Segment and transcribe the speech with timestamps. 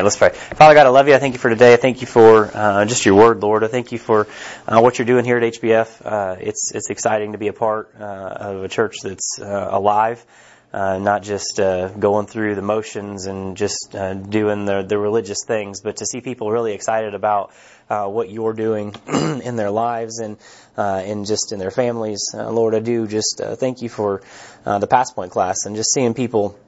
[0.00, 0.30] right, let's pray.
[0.30, 1.14] Father God, I love you.
[1.14, 1.74] I thank you for today.
[1.74, 3.64] I thank you for uh, just your word, Lord.
[3.64, 4.26] I thank you for
[4.66, 6.02] uh, what you're doing here at HBF.
[6.04, 10.24] Uh, it's it's exciting to be a part uh, of a church that's uh, alive,
[10.72, 15.98] uh, not just going through the motions and just doing the the religious things, but
[15.98, 17.52] to see people really excited about
[17.88, 20.38] what you're doing in their lives and
[20.76, 22.30] and just in their families.
[22.32, 24.22] Lord, I do just thank you for
[24.64, 26.58] the Passpoint class and just seeing people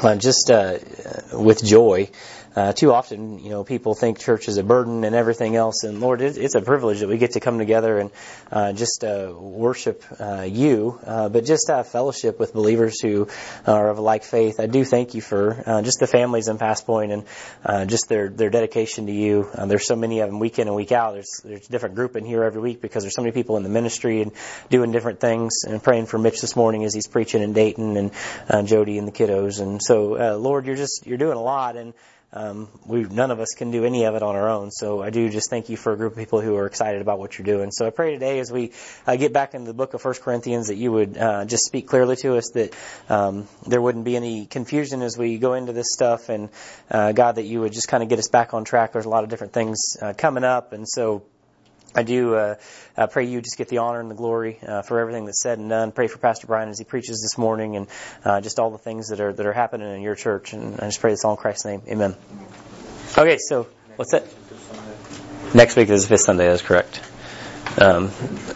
[0.00, 0.78] uh, just uh,
[1.32, 2.08] with joy
[2.58, 6.00] uh, too often, you know, people think church is a burden and everything else, and
[6.00, 8.10] Lord, it's a privilege that we get to come together and
[8.50, 13.28] uh, just uh, worship uh, you, uh, but just have fellowship with believers who
[13.64, 14.58] are of like faith.
[14.58, 17.24] I do thank you for uh, just the families in Pass Point and
[17.64, 19.48] uh just their their dedication to you.
[19.66, 21.14] there's so many of them week in and week out.
[21.14, 23.62] There's there's a different group in here every week because there's so many people in
[23.62, 24.32] the ministry and
[24.68, 25.62] doing different things.
[25.66, 28.10] And praying for Mitch this morning as he's preaching in Dayton and
[28.48, 29.60] uh Jody and the kiddos.
[29.60, 31.94] And so, uh Lord, you're just you're doing a lot and.
[32.30, 34.70] Um, we none of us can do any of it on our own.
[34.70, 37.18] So I do just thank you for a group of people who are excited about
[37.18, 37.70] what you're doing.
[37.70, 38.72] So I pray today as we
[39.06, 41.86] uh, get back into the book of First Corinthians that you would uh, just speak
[41.88, 42.74] clearly to us that
[43.08, 46.50] um, there wouldn't be any confusion as we go into this stuff, and
[46.90, 48.92] uh, God that you would just kind of get us back on track.
[48.92, 51.22] There's a lot of different things uh, coming up, and so.
[51.94, 52.54] I do uh,
[52.96, 55.58] uh, pray you just get the honor and the glory uh, for everything that's said
[55.58, 55.92] and done.
[55.92, 57.86] Pray for Pastor Brian as he preaches this morning, and
[58.24, 60.52] uh, just all the things that are that are happening in your church.
[60.52, 61.82] And I just pray this all in Christ's name.
[61.88, 62.14] Amen.
[63.16, 64.26] Okay, so what's that?
[65.54, 66.46] Next week is fifth Sunday.
[66.46, 67.00] That's correct.
[67.80, 68.10] Um,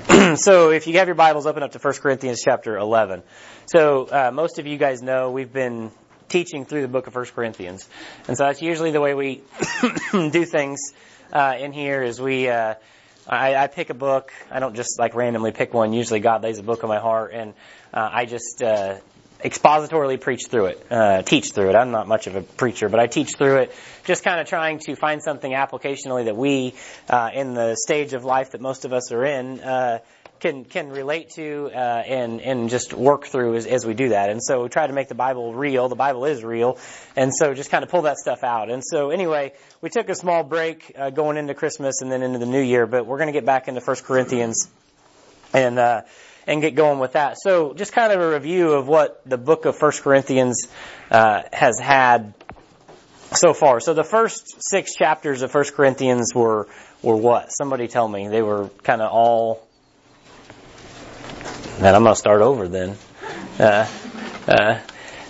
[0.36, 3.22] so if you have your Bibles, open up to 1 Corinthians chapter 11.
[3.66, 5.90] So uh, most of you guys know we've been
[6.28, 7.88] teaching through the book of 1 Corinthians,
[8.28, 9.42] and so that's usually the way we
[10.12, 10.92] do things
[11.32, 12.02] uh, in here.
[12.02, 12.48] Is we
[13.28, 14.32] I, I pick a book.
[14.50, 15.92] I don't just like randomly pick one.
[15.92, 17.54] Usually God lays a book on my heart and
[17.94, 18.96] uh, I just uh,
[19.44, 21.74] expositorily preach through it, uh, teach through it.
[21.74, 24.78] I'm not much of a preacher, but I teach through it, just kind of trying
[24.80, 26.74] to find something applicationally that we,
[27.08, 29.98] uh, in the stage of life that most of us are in, uh,
[30.42, 34.28] can can relate to uh, and and just work through as, as we do that.
[34.28, 35.88] And so we try to make the Bible real.
[35.88, 36.78] The Bible is real,
[37.16, 38.68] and so just kind of pull that stuff out.
[38.68, 42.40] And so anyway, we took a small break uh, going into Christmas and then into
[42.40, 44.68] the New Year, but we're going to get back into First Corinthians
[45.54, 45.78] and.
[45.78, 46.02] Uh,
[46.44, 47.36] and get going with that.
[47.40, 50.66] So, just kind of a review of what the book of First Corinthians
[51.08, 52.34] uh, has had
[53.30, 53.78] so far.
[53.78, 56.66] So, the first six chapters of First Corinthians were
[57.00, 57.52] were what?
[57.52, 58.26] Somebody tell me.
[58.26, 59.62] They were kind of all
[61.82, 62.96] Man, I'm going to start over then.
[63.58, 63.88] Uh,
[64.46, 64.78] uh,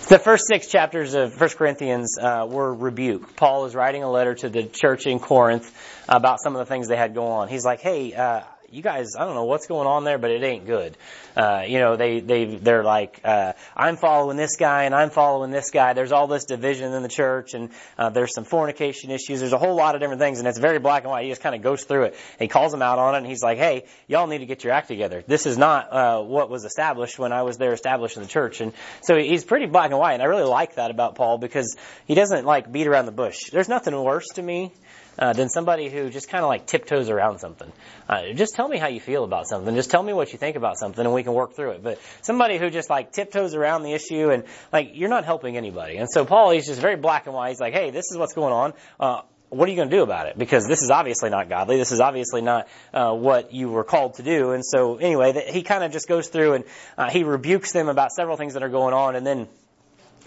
[0.07, 3.35] the first six chapters of 1 Corinthians uh, were rebuke.
[3.35, 5.73] Paul is writing a letter to the church in Corinth
[6.07, 7.47] about some of the things they had going on.
[7.47, 8.41] He's like, hey, uh,
[8.73, 10.97] you guys, I don't know what's going on there, but it ain't good.
[11.37, 15.51] Uh, you know, they, they, they're like, uh, I'm following this guy and I'm following
[15.51, 15.93] this guy.
[15.93, 17.69] There's all this division in the church and,
[17.99, 19.41] uh, there's some fornication issues.
[19.41, 21.23] There's a whole lot of different things and it's very black and white.
[21.23, 22.13] He just kind of goes through it.
[22.13, 24.63] And he calls them out on it and he's like, hey, y'all need to get
[24.63, 25.23] your act together.
[25.27, 28.59] This is not, uh, what was established when I was there established in the church.
[28.59, 28.73] And
[29.03, 32.15] so he's pretty black and white and I really like that about Paul because he
[32.15, 33.51] doesn't like beat around the bush.
[33.51, 34.71] There's nothing worse to me
[35.17, 37.71] uh, than somebody who just kind of like tiptoes around something.
[38.07, 39.75] Uh, just tell me how you feel about something.
[39.75, 41.83] Just tell me what you think about something, and we can work through it.
[41.83, 45.97] But somebody who just like tiptoes around the issue and like you're not helping anybody.
[45.97, 47.49] And so Paul, he's just very black and white.
[47.49, 48.73] He's like, hey, this is what's going on.
[48.99, 49.21] Uh,
[49.53, 50.37] what are you going to do about it?
[50.37, 51.77] Because this is obviously not godly.
[51.77, 54.51] This is obviously not uh, what you were called to do.
[54.51, 56.63] And so, anyway, he kind of just goes through and
[56.97, 59.47] uh, he rebukes them about several things that are going on, and then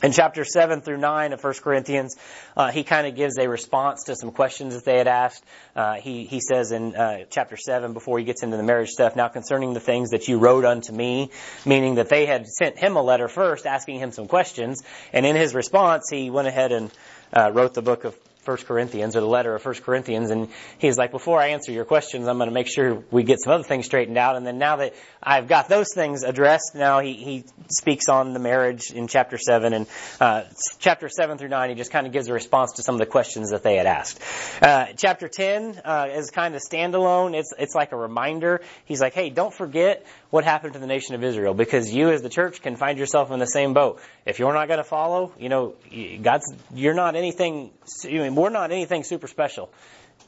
[0.06, 2.16] in chapter 7 through 9 of 1 Corinthians,
[2.56, 5.44] uh, he kind of gives a response to some questions that they had asked.
[5.74, 9.16] Uh, he, he says in uh, chapter 7, before he gets into the marriage stuff,
[9.16, 11.30] now concerning the things that you wrote unto me,
[11.64, 15.34] meaning that they had sent him a letter first asking him some questions, and in
[15.34, 16.92] his response, he went ahead and
[17.32, 18.16] uh, wrote the book of
[18.46, 20.48] First Corinthians or the letter of First Corinthians, and
[20.78, 23.52] he's like, before I answer your questions, I'm going to make sure we get some
[23.52, 24.36] other things straightened out.
[24.36, 28.38] And then now that I've got those things addressed, now he, he speaks on the
[28.38, 29.86] marriage in chapter seven, and
[30.20, 30.44] uh,
[30.78, 33.06] chapter seven through nine, he just kind of gives a response to some of the
[33.06, 34.22] questions that they had asked.
[34.62, 37.34] Uh, chapter ten uh, is kind of standalone.
[37.34, 38.62] It's it's like a reminder.
[38.84, 42.22] He's like, hey, don't forget what happened to the nation of Israel because you as
[42.22, 44.00] the church can find yourself in the same boat.
[44.24, 45.74] If you're not going to follow, you know,
[46.22, 47.70] God's, you're not anything,
[48.04, 49.72] I mean, we're not anything super special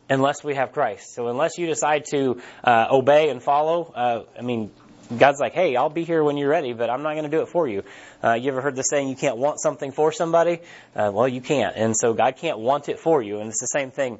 [0.09, 1.15] unless we have Christ.
[1.15, 4.71] So unless you decide to uh, obey and follow, uh, I mean,
[5.17, 7.41] God's like, hey, I'll be here when you're ready, but I'm not going to do
[7.41, 7.83] it for you.
[8.23, 10.61] Uh, you ever heard the saying, you can't want something for somebody?
[10.95, 11.77] Uh, well, you can't.
[11.77, 13.39] And so God can't want it for you.
[13.39, 14.19] And it's the same thing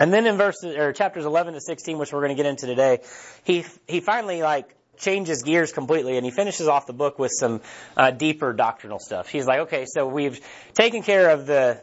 [0.00, 2.66] and then in verses or chapters 11 to 16, which we're going to get into
[2.66, 3.00] today,
[3.44, 7.60] he he finally like changes gears completely and he finishes off the book with some
[7.96, 9.28] uh, deeper doctrinal stuff.
[9.28, 10.40] He's like, okay, so we've
[10.74, 11.80] taken care of the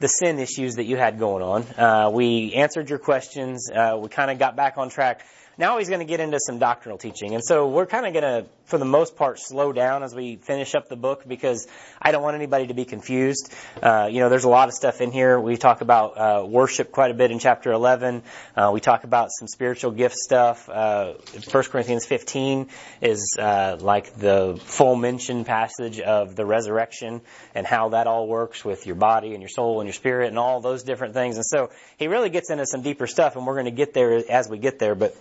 [0.00, 1.62] the sin issues that you had going on.
[1.76, 3.68] Uh, we answered your questions.
[3.68, 5.22] Uh, we kind of got back on track.
[5.58, 7.34] Now he's going to get into some doctrinal teaching.
[7.34, 10.36] And so we're kind of going to, for the most part, slow down as we
[10.36, 11.66] finish up the book because
[12.00, 13.52] I don't want anybody to be confused.
[13.82, 15.40] Uh, you know, there's a lot of stuff in here.
[15.40, 18.22] We talk about uh, worship quite a bit in chapter 11.
[18.56, 20.68] Uh, we talk about some spiritual gift stuff.
[20.68, 21.14] Uh,
[21.50, 22.68] 1 Corinthians 15
[23.00, 27.20] is uh, like the full mention passage of the resurrection
[27.56, 30.38] and how that all works with your body and your soul and your spirit and
[30.38, 31.34] all those different things.
[31.34, 34.22] And so he really gets into some deeper stuff, and we're going to get there
[34.30, 34.94] as we get there.
[34.94, 35.16] But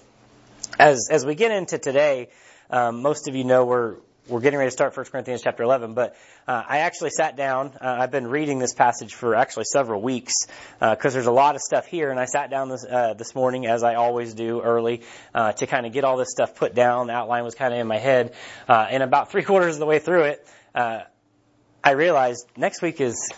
[0.80, 2.30] as as we get into today,
[2.69, 3.96] um, most of you know we're
[4.28, 6.16] we're getting ready to start 1 Corinthians chapter 11, but
[6.48, 7.72] uh, I actually sat down.
[7.80, 10.34] Uh, I've been reading this passage for actually several weeks
[10.80, 13.34] because uh, there's a lot of stuff here, and I sat down this uh, this
[13.36, 15.02] morning as I always do early
[15.34, 17.08] uh, to kind of get all this stuff put down.
[17.08, 18.34] The outline was kind of in my head,
[18.68, 23.31] uh, and about three quarters of the way through it, I realized next week is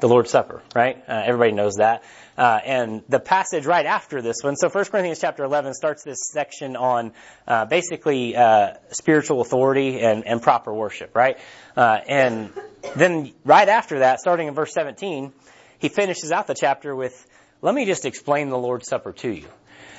[0.00, 1.02] the Lord's Supper, right?
[1.06, 2.02] everybody knows that.
[2.36, 6.30] Uh, and the passage right after this one, so 1 Corinthians chapter 11 starts this
[6.32, 7.12] section on
[7.46, 11.38] uh, basically uh, spiritual authority and, and, proper worship, right?
[11.76, 12.52] Uh, and
[12.96, 15.32] then right after that, starting in verse 17,
[15.78, 17.26] he finishes out the chapter with,
[17.62, 19.46] let me just explain the Lord's Supper to you.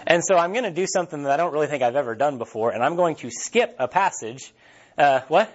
[0.08, 2.38] And so I'm going to do something that I don't really think I've ever done
[2.38, 4.54] before, and I'm going to skip a passage.
[4.98, 5.52] Uh, what?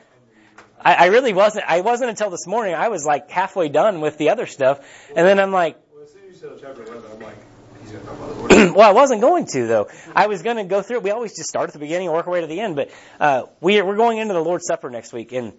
[0.82, 1.66] I, I really wasn't.
[1.68, 2.74] I wasn't until this morning.
[2.74, 4.80] I was like halfway done with the other stuff,
[5.14, 5.76] and then I'm like,
[6.40, 7.36] chapter 11, I'm like,
[7.82, 8.76] he's going to talk about the Lord.
[8.76, 9.88] well, I wasn't going to, though.
[10.16, 11.02] I was going to go through it.
[11.02, 12.90] We always just start at the beginning and work our way to the end, but
[13.18, 15.52] uh, we, we're going into the Lord's Supper next week, and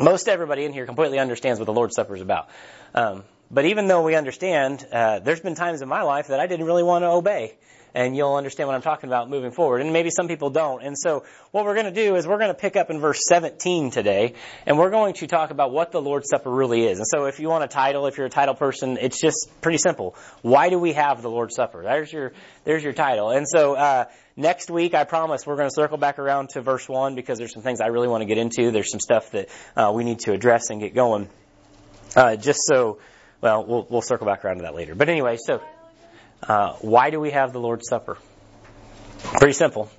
[0.00, 2.48] most everybody in here completely understands what the Lord's Supper is about.
[2.92, 3.22] Um,
[3.52, 6.66] but even though we understand, uh, there's been times in my life that I didn't
[6.66, 7.54] really want to obey
[7.94, 9.80] and you'll understand what I'm talking about moving forward.
[9.80, 10.82] And maybe some people don't.
[10.82, 13.20] And so what we're going to do is we're going to pick up in verse
[13.28, 14.34] 17 today,
[14.66, 16.98] and we're going to talk about what the Lord's Supper really is.
[16.98, 19.78] And so if you want a title, if you're a title person, it's just pretty
[19.78, 20.14] simple.
[20.42, 21.82] Why do we have the Lord's Supper?
[21.82, 22.32] There's your,
[22.64, 23.30] there's your title.
[23.30, 24.04] And so, uh,
[24.36, 27.52] next week, I promise we're going to circle back around to verse 1 because there's
[27.52, 28.70] some things I really want to get into.
[28.70, 31.28] There's some stuff that, uh, we need to address and get going.
[32.16, 32.98] Uh, just so,
[33.40, 34.94] well, we'll, we'll circle back around to that later.
[34.94, 35.62] But anyway, so,
[36.42, 38.16] uh, why do we have the Lord's Supper?
[39.22, 39.90] Pretty simple.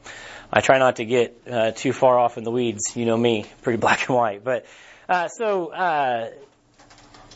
[0.52, 2.96] I try not to get uh, too far off in the weeds.
[2.96, 4.44] You know me, pretty black and white.
[4.44, 4.66] But
[5.08, 6.32] uh, so uh,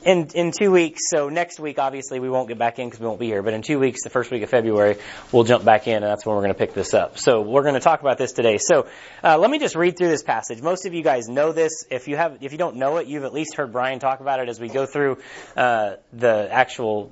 [0.03, 3.07] in in two weeks, so next week, obviously we won't get back in because we
[3.07, 3.41] won't be here.
[3.41, 4.97] But in two weeks, the first week of February,
[5.31, 7.17] we'll jump back in, and that's when we're going to pick this up.
[7.17, 8.57] So we're going to talk about this today.
[8.57, 8.87] So
[9.23, 10.61] uh, let me just read through this passage.
[10.61, 11.85] Most of you guys know this.
[11.89, 14.39] If you have, if you don't know it, you've at least heard Brian talk about
[14.39, 15.17] it as we go through
[15.55, 17.11] uh, the actual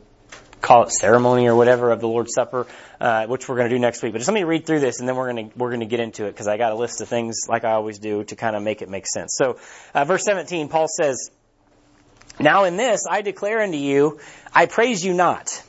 [0.64, 2.66] call it ceremony or whatever of the Lord's Supper,
[3.00, 4.14] uh, which we're going to do next week.
[4.14, 5.86] But just let me read through this, and then we're going to we're going to
[5.86, 8.36] get into it because I got a list of things like I always do to
[8.36, 9.36] kind of make it make sense.
[9.38, 9.60] So,
[9.94, 11.30] uh, verse 17, Paul says,
[12.40, 14.20] "Now in this I declare unto you,
[14.54, 15.62] I praise you not,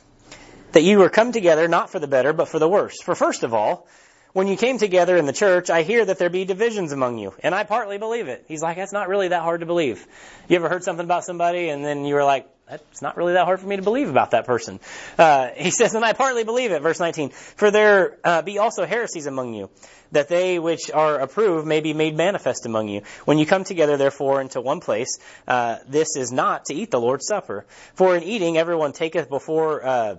[0.71, 2.95] that you are come together not for the better, but for the worse.
[3.03, 3.87] For first of all."
[4.35, 7.33] When you came together in the church, I hear that there be divisions among you.
[7.41, 8.43] And I partly believe it.
[8.49, 10.05] He's like, that's not really that hard to believe.
[10.49, 13.45] You ever heard something about somebody and then you were like, it's not really that
[13.45, 14.81] hard for me to believe about that person.
[15.17, 17.29] Uh, he says, and I partly believe it, verse 19.
[17.29, 19.69] For there uh, be also heresies among you,
[20.11, 23.03] that they which are approved may be made manifest among you.
[23.23, 25.17] When you come together, therefore, into one place,
[25.47, 27.65] uh, this is not to eat the Lord's Supper.
[27.93, 30.15] For in eating, everyone taketh before uh,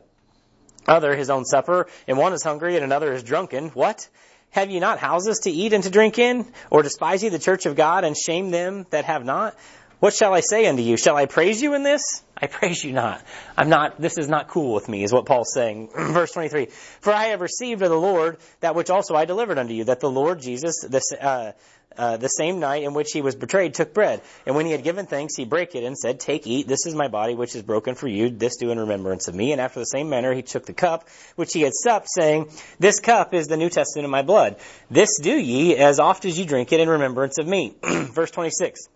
[0.88, 3.68] other his own supper, and one is hungry, and another is drunken.
[3.70, 4.08] What?
[4.50, 6.46] Have ye not houses to eat and to drink in?
[6.70, 9.56] Or despise ye the church of God, and shame them that have not?
[9.98, 10.96] What shall I say unto you?
[10.96, 12.22] Shall I praise you in this?
[12.36, 13.22] I praise you not.
[13.56, 15.88] I'm not, this is not cool with me, is what Paul's saying.
[15.96, 16.66] Verse 23.
[17.00, 20.00] For I have received of the Lord that which also I delivered unto you, that
[20.00, 21.52] the Lord Jesus, the, uh,
[21.96, 24.20] uh, the same night in which he was betrayed, took bread.
[24.44, 26.94] And when he had given thanks, he brake it and said, Take, eat, this is
[26.94, 29.52] my body which is broken for you, this do in remembrance of me.
[29.52, 33.00] And after the same manner, he took the cup which he had supped, saying, This
[33.00, 34.56] cup is the New Testament of my blood.
[34.90, 37.76] This do ye as oft as you drink it in remembrance of me.
[37.82, 38.88] Verse 26.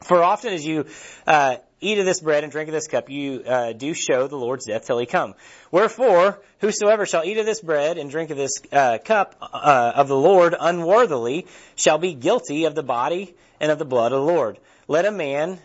[0.00, 0.86] For often as you
[1.26, 4.36] uh, eat of this bread and drink of this cup, you uh, do show the
[4.36, 5.34] Lord's death till he come.
[5.70, 10.08] Wherefore, whosoever shall eat of this bread and drink of this uh, cup uh, of
[10.08, 14.32] the Lord unworthily shall be guilty of the body and of the blood of the
[14.32, 14.58] Lord.
[14.88, 15.58] Let a man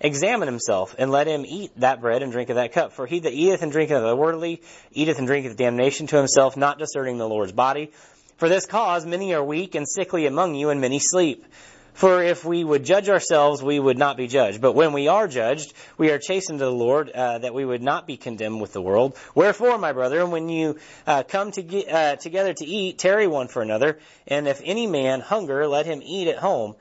[0.00, 2.92] examine himself, and let him eat that bread and drink of that cup.
[2.92, 7.18] For he that eateth and drinketh unworthily eateth and drinketh damnation to himself, not discerning
[7.18, 7.92] the Lord's body.
[8.36, 11.46] For this cause many are weak and sickly among you, and many sleep.
[11.96, 14.60] For if we would judge ourselves, we would not be judged.
[14.60, 17.82] But when we are judged, we are chastened to the Lord, uh, that we would
[17.82, 19.16] not be condemned with the world.
[19.34, 20.76] Wherefore, my brethren, when you
[21.06, 23.98] uh, come to get, uh, together to eat, tarry one for another.
[24.26, 26.74] And if any man hunger, let him eat at home,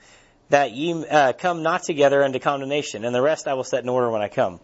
[0.49, 3.05] that ye uh, come not together unto condemnation.
[3.05, 4.59] And the rest I will set in order when I come.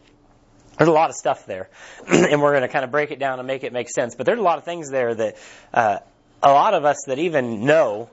[0.78, 1.70] there's a lot of stuff there,
[2.10, 4.16] and we're going to kind of break it down and make it make sense.
[4.16, 5.38] But there's a lot of things there that
[5.74, 6.00] uh,
[6.44, 8.10] a lot of us that even know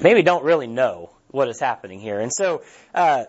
[0.00, 2.20] maybe don't really know what is happening here.
[2.20, 2.62] And so,
[2.94, 3.24] uh,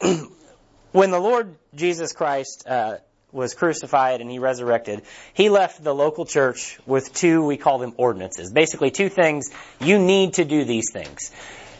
[0.92, 2.96] when the Lord Jesus Christ uh,
[3.32, 5.02] was crucified and he resurrected,
[5.34, 8.50] he left the local church with two, we call them ordinances.
[8.50, 9.50] Basically, two things.
[9.80, 11.30] You need to do these things.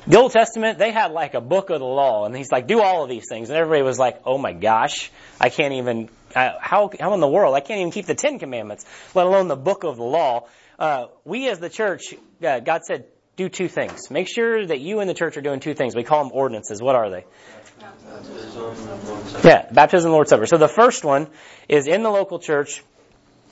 [0.06, 2.80] The Old Testament, they had like a book of the law, and he's like, do
[2.80, 3.50] all of these things.
[3.50, 7.54] And everybody was like, oh my gosh, I can't even, how, how in the world?
[7.54, 10.46] I can't even keep the Ten Commandments, let alone the book of the law.
[10.78, 13.04] Uh, we as the church, uh, God said,
[13.40, 14.10] do two things.
[14.10, 15.96] Make sure that you and the church are doing two things.
[15.96, 16.82] We call them ordinances.
[16.82, 17.24] What are they?
[19.42, 20.44] Yeah, baptism, and Lord's Supper.
[20.44, 21.26] So the first one
[21.66, 22.82] is in the local church.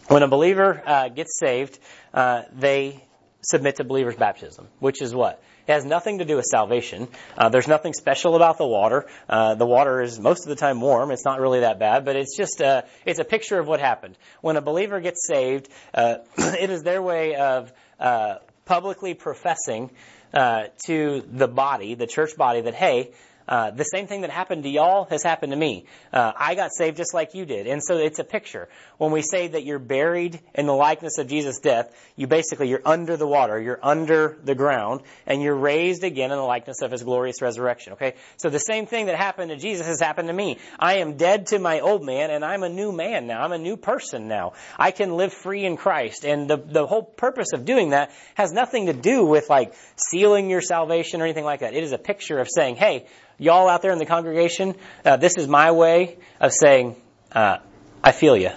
[0.09, 1.78] When a believer uh, gets saved,
[2.12, 3.02] uh, they
[3.40, 5.42] submit to believer's baptism, which is what?
[5.66, 7.09] It has nothing to do with salvation.
[7.37, 9.07] Uh, there's nothing special about the water.
[9.28, 11.11] Uh, the water is most of the time warm.
[11.11, 14.16] It's not really that bad, but it's just a, it's a picture of what happened.
[14.40, 18.37] When a believer gets saved, uh, it is their way of uh,
[18.68, 19.90] publicly professing
[20.34, 23.12] uh, to the body, the church body, that hey,
[23.48, 25.86] uh, the same thing that happened to y'all has happened to me.
[26.12, 27.66] Uh, I got saved just like you did.
[27.66, 28.68] And so it's a picture.
[28.98, 32.82] When we say that you're buried in the likeness of Jesus' death, you basically, you're
[32.84, 36.92] under the water, you're under the ground, and you're raised again in the likeness of
[36.92, 37.94] his glorious resurrection.
[37.94, 38.14] Okay?
[38.36, 40.58] So the same thing that happened to Jesus has happened to me.
[40.78, 43.42] I am dead to my old man, and I'm a new man now.
[43.42, 44.52] I'm a new person now.
[44.78, 46.24] I can live free in Christ.
[46.24, 50.50] And the, the whole purpose of doing that has nothing to do with like sealing
[50.50, 51.74] your salvation or anything like that.
[51.74, 53.06] It is a picture of saying, hey,
[53.38, 56.97] y'all out there in the congregation, uh, this is my way of saying,
[57.33, 57.59] uh,
[58.02, 58.50] I feel you.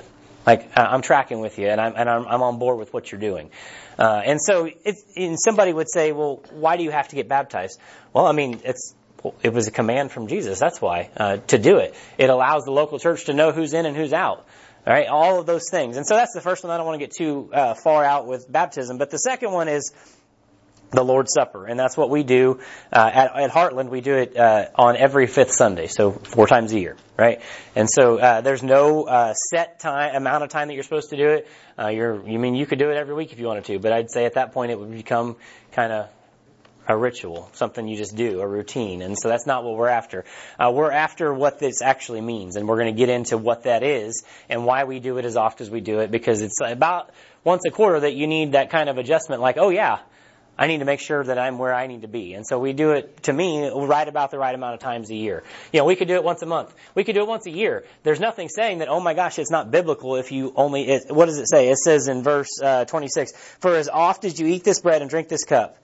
[0.45, 3.11] Like uh, I'm tracking with you, and I'm and I'm, I'm on board with what
[3.11, 3.51] you're doing.
[3.99, 7.27] Uh, and so, it, and somebody would say, "Well, why do you have to get
[7.27, 7.79] baptized?"
[8.11, 8.95] Well, I mean, it's
[9.43, 10.59] it was a command from Jesus.
[10.59, 11.93] That's why uh, to do it.
[12.17, 14.47] It allows the local church to know who's in and who's out.
[14.87, 15.95] All right, all of those things.
[15.97, 16.71] And so that's the first one.
[16.71, 19.67] I don't want to get too uh, far out with baptism, but the second one
[19.67, 19.93] is
[20.91, 22.59] the Lord's Supper, and that's what we do
[22.91, 23.89] uh, at, at Heartland.
[23.89, 27.41] We do it uh, on every fifth Sunday, so four times a year, right?
[27.75, 31.17] And so uh, there's no uh, set time amount of time that you're supposed to
[31.17, 31.47] do it.
[31.79, 33.93] Uh, you're, you mean you could do it every week if you wanted to, but
[33.93, 35.37] I'd say at that point it would become
[35.71, 36.09] kind of
[36.87, 40.25] a ritual, something you just do, a routine, and so that's not what we're after.
[40.59, 43.81] Uh, we're after what this actually means, and we're going to get into what that
[43.81, 47.11] is and why we do it as often as we do it, because it's about
[47.45, 49.99] once a quarter that you need that kind of adjustment, like, oh yeah
[50.57, 52.33] I need to make sure that I'm where I need to be.
[52.33, 55.15] And so we do it, to me, right about the right amount of times a
[55.15, 55.43] year.
[55.73, 56.73] You know, we could do it once a month.
[56.93, 57.85] We could do it once a year.
[58.03, 61.25] There's nothing saying that, oh my gosh, it's not biblical if you only, it, what
[61.25, 61.69] does it say?
[61.69, 65.09] It says in verse uh, 26, For as oft as you eat this bread and
[65.09, 65.77] drink this cup,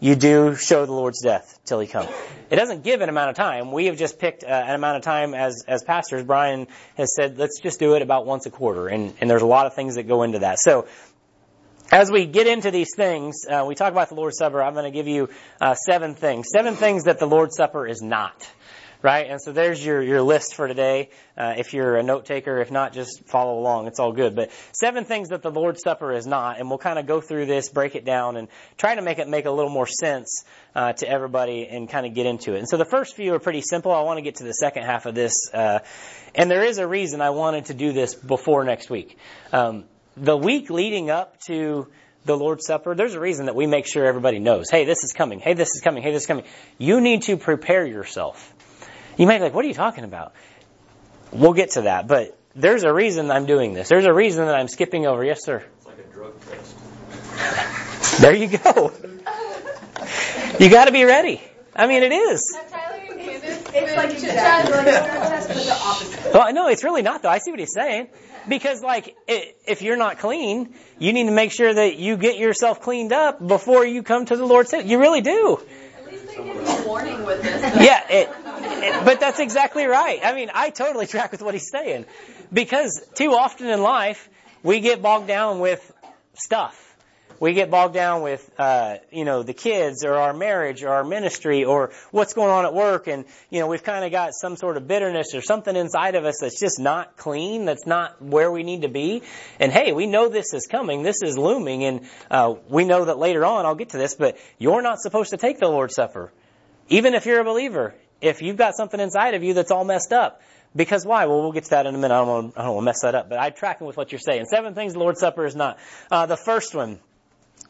[0.00, 2.08] you do show the Lord's death till he comes.
[2.50, 3.72] It doesn't give an amount of time.
[3.72, 6.22] We have just picked uh, an amount of time as, as pastors.
[6.24, 8.88] Brian has said, let's just do it about once a quarter.
[8.88, 10.60] And, and there's a lot of things that go into that.
[10.60, 10.86] So
[11.90, 14.62] as we get into these things, uh, we talk about the Lord's Supper.
[14.62, 15.28] I'm going to give you
[15.60, 16.48] uh, seven things.
[16.52, 18.46] Seven things that the Lord's Supper is not.
[19.00, 19.30] Right?
[19.30, 21.10] And so there's your, your list for today.
[21.36, 23.86] Uh, if you're a note taker, if not, just follow along.
[23.86, 24.34] It's all good.
[24.34, 26.58] But seven things that the Lord's Supper is not.
[26.58, 29.28] And we'll kind of go through this, break it down, and try to make it
[29.28, 32.58] make a little more sense uh, to everybody and kind of get into it.
[32.58, 33.92] And so the first few are pretty simple.
[33.92, 35.48] I want to get to the second half of this.
[35.54, 35.78] Uh,
[36.34, 39.16] and there is a reason I wanted to do this before next week.
[39.52, 39.84] Um,
[40.20, 41.88] the week leading up to
[42.24, 45.12] the Lord's Supper, there's a reason that we make sure everybody knows, hey, this is
[45.12, 46.44] coming, hey, this is coming, hey, this is coming.
[46.76, 48.54] You need to prepare yourself.
[49.16, 50.32] You might be like, what are you talking about?
[51.32, 53.88] We'll get to that, but there's a reason I'm doing this.
[53.88, 55.24] There's a reason that I'm skipping over.
[55.24, 55.64] Yes, sir.
[55.76, 58.20] It's like a drug test.
[58.20, 58.92] there you go.
[60.58, 61.40] you got to be ready.
[61.74, 62.56] I mean, it is.
[63.84, 66.34] It's like a drug test, but the opposite.
[66.34, 67.28] Well, no, it's really not though.
[67.28, 68.08] I see what he's saying.
[68.48, 72.80] Because like, if you're not clean, you need to make sure that you get yourself
[72.80, 74.88] cleaned up before you come to the Lord's table.
[74.88, 75.60] You really do.
[75.98, 77.58] At least they give you a warning with this.
[77.84, 80.20] Yeah, it, it, but that's exactly right.
[80.24, 82.06] I mean, I totally track with what he's saying.
[82.52, 84.28] Because too often in life,
[84.62, 85.92] we get bogged down with
[86.34, 86.87] stuff
[87.40, 91.04] we get bogged down with, uh, you know, the kids or our marriage or our
[91.04, 93.06] ministry or what's going on at work.
[93.06, 96.24] And, you know, we've kind of got some sort of bitterness or something inside of
[96.24, 99.22] us that's just not clean, that's not where we need to be.
[99.60, 101.02] And hey, we know this is coming.
[101.02, 101.84] This is looming.
[101.84, 105.30] And, uh, we know that later on, I'll get to this, but you're not supposed
[105.30, 106.32] to take the Lord's Supper.
[106.88, 110.12] Even if you're a believer, if you've got something inside of you that's all messed
[110.12, 110.40] up,
[110.76, 111.26] because why?
[111.26, 112.14] Well, we'll get to that in a minute.
[112.14, 113.96] I don't want to, I don't want to mess that up, but I'm tracking with
[113.96, 114.44] what you're saying.
[114.46, 115.78] Seven things the Lord's Supper is not.
[116.10, 117.00] Uh, the first one,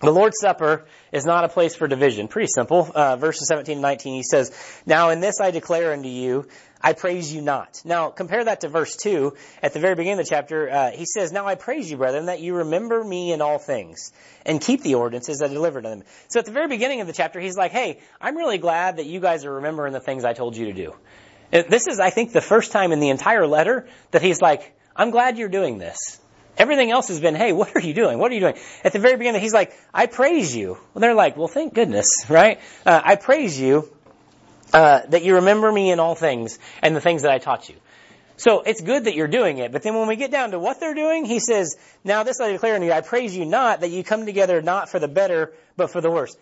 [0.01, 2.29] The Lord's Supper is not a place for division.
[2.29, 2.89] Pretty simple.
[2.95, 4.53] Uh, verses 17 and 19, he says,
[4.87, 6.47] Now in this I declare unto you,
[6.81, 7.83] I praise you not.
[7.85, 9.35] Now compare that to verse 2.
[9.61, 12.27] At the very beginning of the chapter, uh, he says, Now I praise you, brethren,
[12.27, 14.13] that you remember me in all things
[14.47, 16.05] and keep the ordinances that I delivered to them.
[16.29, 19.07] So at the very beginning of the chapter, he's like, Hey, I'm really glad that
[19.07, 20.95] you guys are remembering the things I told you to do.
[21.51, 25.11] This is, I think, the first time in the entire letter that he's like, I'm
[25.11, 26.21] glad you're doing this.
[26.59, 28.19] Everything else has been, hey, what are you doing?
[28.19, 28.57] What are you doing?
[28.85, 30.77] At the very beginning, he's like, I praise you.
[30.93, 32.61] Well, they're like, well, thank goodness, right?
[32.85, 33.89] Uh, I praise you
[34.73, 37.77] uh, that you remember me in all things and the things that I taught you.
[38.37, 40.79] So it's good that you're doing it, but then when we get down to what
[40.79, 43.91] they're doing, he says, now this I declare unto you, I praise you not that
[43.91, 46.37] you come together not for the better, but for the worse.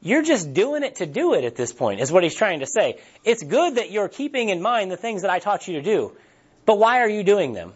[0.00, 2.66] You're just doing it to do it at this point, is what he's trying to
[2.66, 2.98] say.
[3.24, 6.16] It's good that you're keeping in mind the things that I taught you to do,
[6.66, 7.72] but why are you doing them?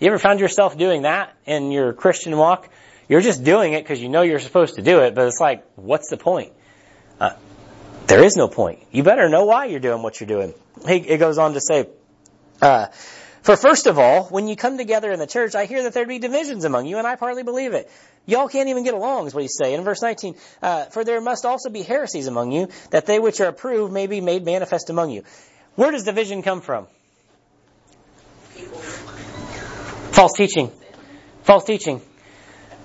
[0.00, 2.68] You ever found yourself doing that in your Christian walk?
[3.08, 5.64] You're just doing it because you know you're supposed to do it, but it's like,
[5.76, 6.52] what's the point?
[7.20, 7.34] Uh,
[8.06, 8.80] there is no point.
[8.90, 10.54] You better know why you're doing what you're doing.
[10.86, 11.88] He, it goes on to say,
[12.60, 12.86] uh,
[13.42, 16.08] for first of all, when you come together in the church, I hear that there'd
[16.08, 17.90] be divisions among you, and I partly believe it.
[18.26, 19.74] Y'all can't even get along, is what he's saying.
[19.74, 23.40] In verse 19, uh, for there must also be heresies among you, that they which
[23.40, 25.24] are approved may be made manifest among you.
[25.74, 26.86] Where does division come from?
[30.14, 30.70] False teaching.
[31.42, 32.00] False teaching.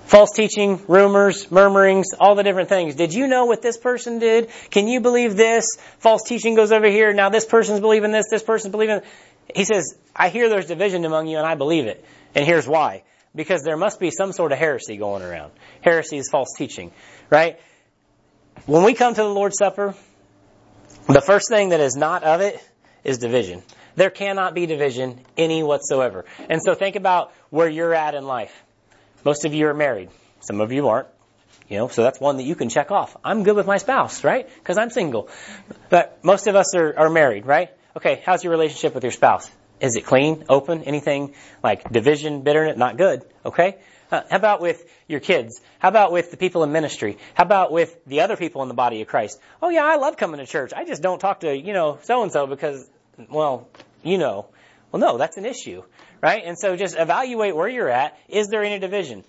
[0.06, 2.96] False teaching, rumors, murmurings, all the different things.
[2.96, 4.50] Did you know what this person did?
[4.70, 5.76] Can you believe this?
[6.00, 7.12] False teaching goes over here.
[7.12, 9.02] Now this person's believing this, this person's believing.
[9.54, 12.04] He says, I hear there's division among you and I believe it.
[12.34, 13.04] And here's why.
[13.32, 15.52] Because there must be some sort of heresy going around.
[15.82, 16.90] Heresy is false teaching,
[17.30, 17.60] right?
[18.66, 19.94] When we come to the Lord's Supper,
[21.06, 22.60] the first thing that is not of it
[23.04, 23.62] is division.
[23.96, 26.24] There cannot be division any whatsoever.
[26.48, 28.52] And so think about where you're at in life.
[29.24, 30.10] Most of you are married.
[30.40, 31.08] Some of you aren't.
[31.68, 33.16] You know, so that's one that you can check off.
[33.24, 34.48] I'm good with my spouse, right?
[34.58, 35.28] Because I'm single.
[35.88, 37.70] But most of us are, are married, right?
[37.96, 39.48] Okay, how's your relationship with your spouse?
[39.80, 42.76] Is it clean, open, anything like division, bitterness?
[42.76, 43.22] Not good.
[43.44, 43.78] Okay?
[44.10, 45.60] Uh, how about with your kids?
[45.78, 47.18] How about with the people in ministry?
[47.34, 49.40] How about with the other people in the body of Christ?
[49.62, 50.72] Oh yeah, I love coming to church.
[50.74, 52.88] I just don't talk to, you know, so and so because,
[53.28, 53.68] well,
[54.02, 54.46] you know.
[54.92, 55.82] Well, no, that's an issue,
[56.20, 56.42] right?
[56.44, 58.18] And so just evaluate where you're at.
[58.28, 59.24] Is there any division?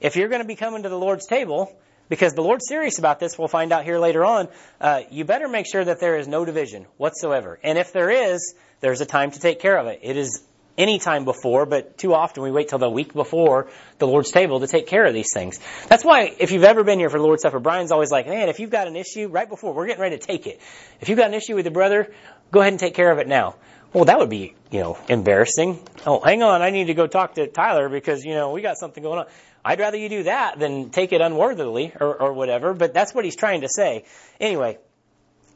[0.00, 1.74] If you're going to be coming to the Lord's table,
[2.08, 4.48] because the Lord's serious about this, we'll find out here later on,
[4.80, 7.58] uh, you better make sure that there is no division whatsoever.
[7.62, 10.00] And if there is, there's a time to take care of it.
[10.02, 10.42] It is
[10.78, 14.60] any time before, but too often we wait till the week before the Lord's table
[14.60, 15.58] to take care of these things.
[15.88, 18.60] That's why if you've ever been here for Lord's Supper, Brian's always like, man, if
[18.60, 20.60] you've got an issue right before, we're getting ready to take it.
[21.00, 22.12] If you've got an issue with your brother,
[22.52, 23.56] go ahead and take care of it now.
[23.92, 25.80] Well, that would be, you know, embarrassing.
[26.06, 28.76] Oh, hang on, I need to go talk to Tyler because, you know, we got
[28.76, 29.26] something going on.
[29.64, 33.24] I'd rather you do that than take it unworthily or, or whatever, but that's what
[33.24, 34.04] he's trying to say.
[34.40, 34.78] Anyway,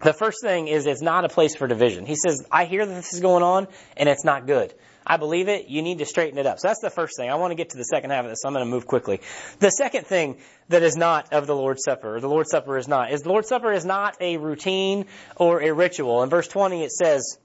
[0.03, 2.07] the first thing is it's not a place for division.
[2.07, 4.75] He says, I hear that this is going on and it's not good.
[5.07, 5.69] I believe it.
[5.69, 6.59] You need to straighten it up.
[6.59, 7.31] So that's the first thing.
[7.31, 8.41] I want to get to the second half of this.
[8.43, 9.21] So I'm going to move quickly.
[9.59, 10.38] The second thing
[10.69, 13.29] that is not of the Lord's Supper, or the Lord's Supper is not, is the
[13.29, 16.23] Lord's Supper is not a routine or a ritual.
[16.23, 17.38] In verse 20 it says,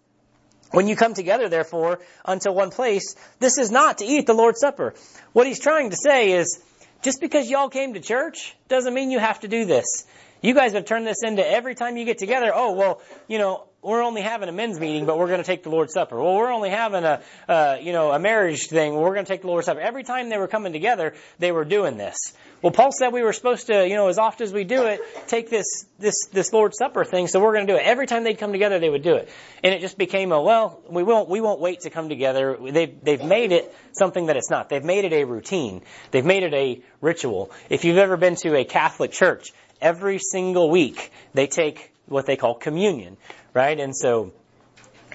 [0.72, 4.60] when you come together, therefore, unto one place, this is not to eat the Lord's
[4.60, 4.94] Supper.
[5.32, 6.62] What he's trying to say is,
[7.02, 10.06] just because y'all came to church doesn't mean you have to do this.
[10.42, 13.66] You guys have turned this into every time you get together, oh, well, you know,
[13.88, 16.22] we're only having a men's meeting, but we're going to take the Lord's Supper.
[16.22, 18.94] Well, we're only having a, uh, you know, a marriage thing.
[18.96, 19.80] We're going to take the Lord's Supper.
[19.80, 22.18] Every time they were coming together, they were doing this.
[22.62, 25.00] Well, Paul said we were supposed to, you know, as often as we do it,
[25.28, 27.84] take this, this, this Lord's Supper thing, so we're going to do it.
[27.84, 29.30] Every time they'd come together, they would do it.
[29.64, 32.58] And it just became a, well, we won't, we won't wait to come together.
[32.60, 34.68] They've, they've made it something that it's not.
[34.68, 35.82] They've made it a routine.
[36.12, 37.52] They've made it a ritual.
[37.70, 42.36] If you've ever been to a Catholic church, every single week they take what they
[42.36, 43.18] call communion,
[43.54, 43.80] right?
[43.80, 44.34] And so,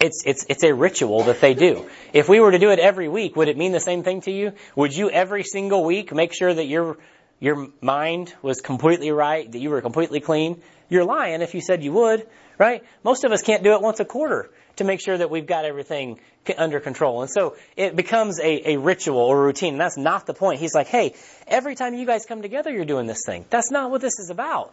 [0.00, 1.88] it's, it's, it's a ritual that they do.
[2.12, 4.32] If we were to do it every week, would it mean the same thing to
[4.32, 4.52] you?
[4.74, 6.96] Would you every single week make sure that you're
[7.42, 11.82] your mind was completely right, that you were completely clean, you're lying if you said
[11.82, 12.24] you would,
[12.56, 12.84] right?
[13.02, 15.64] Most of us can't do it once a quarter to make sure that we've got
[15.64, 16.20] everything
[16.56, 17.20] under control.
[17.22, 19.74] And so it becomes a, a ritual or routine.
[19.74, 20.60] And that's not the point.
[20.60, 21.16] He's like, hey,
[21.48, 23.44] every time you guys come together, you're doing this thing.
[23.50, 24.72] That's not what this is about.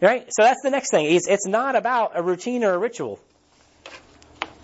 [0.00, 0.26] Right?
[0.30, 1.06] So that's the next thing.
[1.06, 3.18] It's, it's not about a routine or a ritual.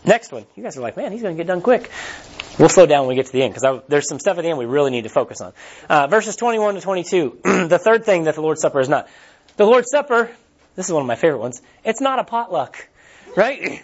[0.04, 0.44] Next one.
[0.54, 1.90] You guys are like, man, he's going to get done quick.
[2.58, 4.48] We'll slow down when we get to the end because there's some stuff at the
[4.48, 5.52] end we really need to focus on.
[5.88, 7.38] Uh, verses 21 to 22.
[7.42, 9.08] the third thing that the Lord's Supper is not.
[9.56, 10.30] The Lord's Supper,
[10.76, 12.88] this is one of my favorite ones, it's not a potluck,
[13.36, 13.82] right?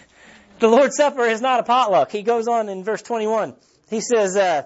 [0.58, 2.10] the Lord's Supper is not a potluck.
[2.10, 3.54] He goes on in verse 21.
[3.88, 4.64] He says, uh,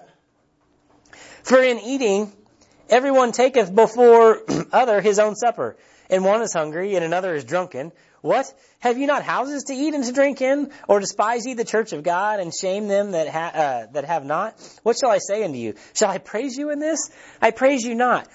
[1.43, 2.31] For in eating
[2.89, 4.41] everyone taketh before
[4.73, 5.77] other his own supper,
[6.09, 7.91] and one is hungry, and another is drunken.
[8.21, 8.51] What?
[8.79, 10.71] Have you not houses to eat and to drink in?
[10.87, 14.25] Or despise ye the church of God, and shame them that, ha- uh, that have
[14.25, 14.59] not?
[14.83, 15.75] What shall I say unto you?
[15.93, 17.09] Shall I praise you in this?
[17.41, 18.27] I praise you not.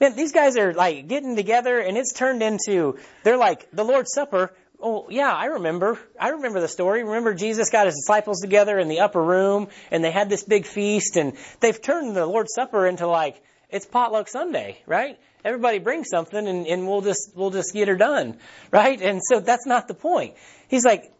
[0.00, 4.12] Man, these guys are like getting together, and it's turned into, they're like, the Lord's
[4.12, 4.52] Supper,
[4.84, 5.96] Oh, yeah, I remember.
[6.18, 7.04] I remember the story.
[7.04, 10.66] Remember Jesus got his disciples together in the upper room and they had this big
[10.66, 13.40] feast and they've turned the Lord's Supper into like,
[13.72, 15.18] it's potluck Sunday, right?
[15.44, 18.36] Everybody brings something and, and we'll just, we'll just get her done,
[18.70, 19.00] right?
[19.00, 20.34] And so that's not the point.
[20.68, 21.12] He's like,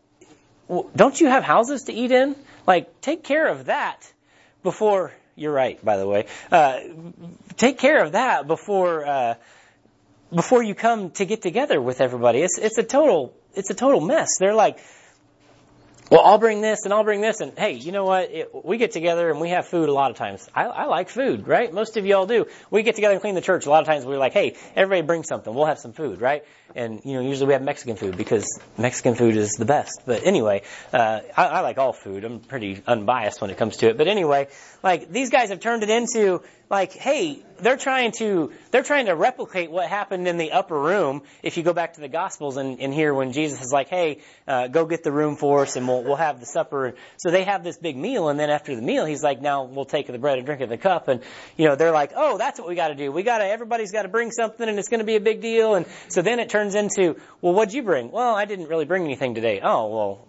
[0.69, 2.37] well, don't you have houses to eat in?
[2.67, 4.11] Like, take care of that
[4.63, 6.79] before, you're right, by the way, uh,
[7.57, 9.35] take care of that before, uh,
[10.33, 12.41] before you come to get together with everybody.
[12.41, 14.39] It's, it's a total it's a total mess.
[14.39, 14.79] They're like,
[16.13, 18.31] well, I'll bring this and I'll bring this and hey, you know what?
[18.31, 20.47] It, we get together and we have food a lot of times.
[20.55, 21.73] I, I like food, right?
[21.73, 22.45] Most of y'all do.
[22.71, 23.65] We get together and clean the church.
[23.65, 25.55] A lot of times we're like, hey, everybody bring something.
[25.55, 26.45] We'll have some food, right?
[26.75, 30.03] And you know, usually we have Mexican food because Mexican food is the best.
[30.07, 32.25] But anyway, uh, I, I like all food.
[32.25, 33.99] I'm pretty unbiased when it comes to it.
[33.99, 34.49] But anyway,
[34.83, 39.15] like these guys have turned it into like, hey, they're trying to they're trying to
[39.15, 41.23] replicate what happened in the upper room.
[41.43, 44.21] If you go back to the Gospels and, and here when Jesus is like, hey,
[44.49, 46.95] uh, go get the room for us and we'll we'll have the supper.
[47.19, 49.85] So they have this big meal and then after the meal, he's like, now we'll
[49.85, 51.09] take the bread and drink of the cup.
[51.09, 51.21] And
[51.59, 53.13] you know they're like, oh, that's what we got to do.
[53.13, 55.43] We got to everybody's got to bring something and it's going to be a big
[55.43, 55.75] deal.
[55.75, 58.11] And so then it turns into, well, what'd you bring?
[58.11, 59.61] Well, I didn't really bring anything today.
[59.63, 60.29] Oh, well,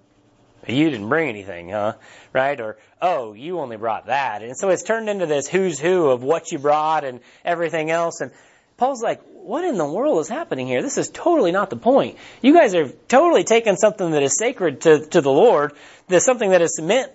[0.67, 1.95] you didn't bring anything, huh?
[2.31, 2.59] Right?
[2.59, 4.43] Or, oh, you only brought that.
[4.43, 8.21] And so it's turned into this who's who of what you brought and everything else.
[8.21, 8.31] And
[8.77, 10.81] Paul's like, what in the world is happening here?
[10.81, 12.17] This is totally not the point.
[12.41, 15.73] You guys are totally taking something that is sacred to, to the Lord,
[16.07, 17.11] there's something that is meant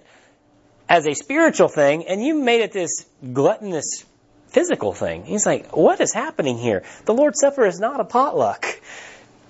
[0.88, 4.04] as a spiritual thing, and you made it this gluttonous
[4.48, 5.24] physical thing.
[5.24, 6.84] He's like, what is happening here?
[7.04, 8.66] The Lord's Supper is not a potluck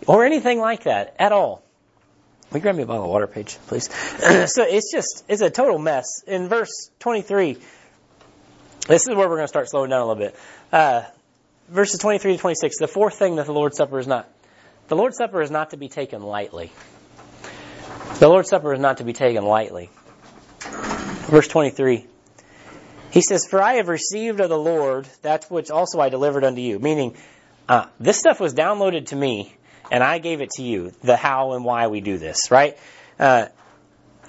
[0.06, 1.62] or anything like that at all.
[2.50, 3.84] Will you grab me a bottle of water, Paige, please?
[4.50, 6.22] so it's just, it's a total mess.
[6.26, 7.58] In verse 23,
[8.88, 10.36] this is where we're going to start slowing down a little bit.
[10.72, 11.02] Uh,
[11.68, 14.28] verses 23 to 26, the fourth thing that the Lord's Supper is not.
[14.88, 16.72] The Lord's Supper is not to be taken lightly.
[18.18, 19.90] The Lord's Supper is not to be taken lightly.
[20.60, 22.06] Verse 23.
[23.18, 26.60] He says, For I have received of the Lord that which also I delivered unto
[26.60, 26.78] you.
[26.78, 27.16] Meaning,
[27.68, 29.56] uh, this stuff was downloaded to me
[29.90, 32.78] and I gave it to you, the how and why we do this, right?
[33.18, 33.46] Uh,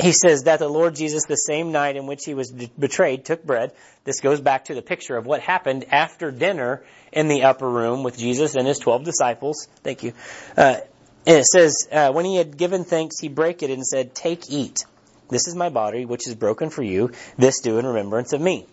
[0.01, 3.43] he says that the Lord Jesus, the same night in which he was betrayed, took
[3.43, 3.73] bread.
[4.05, 8.01] This goes back to the picture of what happened after dinner in the upper room
[8.01, 9.67] with Jesus and his twelve disciples.
[9.83, 10.13] Thank you.
[10.57, 10.77] Uh,
[11.27, 14.83] it says, uh, when he had given thanks, he brake it and said, Take, eat.
[15.29, 17.11] This is my body, which is broken for you.
[17.37, 18.65] This do in remembrance of me.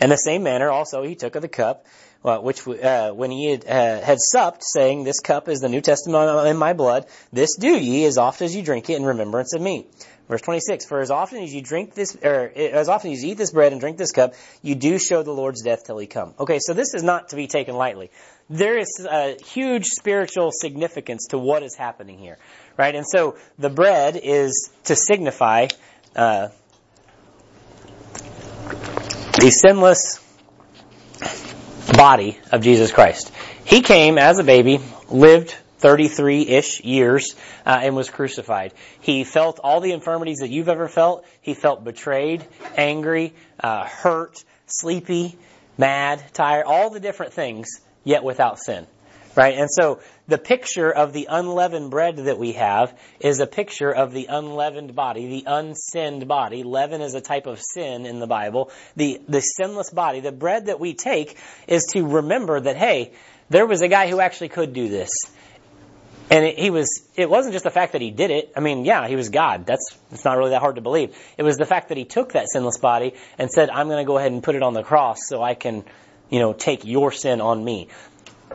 [0.00, 1.86] In the same manner, also, he took of the cup
[2.26, 5.80] well, which uh, when he had, uh, had supped, saying, "This cup is the New
[5.80, 7.06] Testament in my blood.
[7.32, 9.86] This do ye as oft as you drink it in remembrance of me."
[10.28, 13.38] Verse 26, for as often as you drink this, or as often as you eat
[13.38, 16.34] this bread and drink this cup, you do show the Lord's death till he come.
[16.40, 18.10] Okay, so this is not to be taken lightly.
[18.50, 22.38] There is a huge spiritual significance to what is happening here,
[22.76, 22.96] right?
[22.96, 25.68] And so the bread is to signify,
[26.16, 26.48] uh,
[29.36, 30.20] the sinless
[31.94, 33.30] body of Jesus Christ.
[33.64, 38.72] He came as a baby, lived 33-ish years, uh, and was crucified.
[39.00, 41.26] He felt all the infirmities that you've ever felt.
[41.42, 42.46] He felt betrayed,
[42.76, 45.36] angry, uh, hurt, sleepy,
[45.76, 48.86] mad, tired, all the different things, yet without sin.
[49.34, 49.58] Right?
[49.58, 54.12] And so the picture of the unleavened bread that we have is a picture of
[54.12, 56.64] the unleavened body, the unsinned body.
[56.64, 58.70] Leaven is a type of sin in the Bible.
[58.96, 63.12] The, the sinless body, the bread that we take is to remember that, hey,
[63.50, 65.10] there was a guy who actually could do this.
[66.28, 68.52] And it, he was, it wasn't just the fact that he did it.
[68.56, 69.64] I mean, yeah, he was God.
[69.64, 71.16] That's, it's not really that hard to believe.
[71.38, 74.06] It was the fact that he took that sinless body and said, I'm going to
[74.06, 75.84] go ahead and put it on the cross so I can,
[76.28, 77.88] you know, take your sin on me.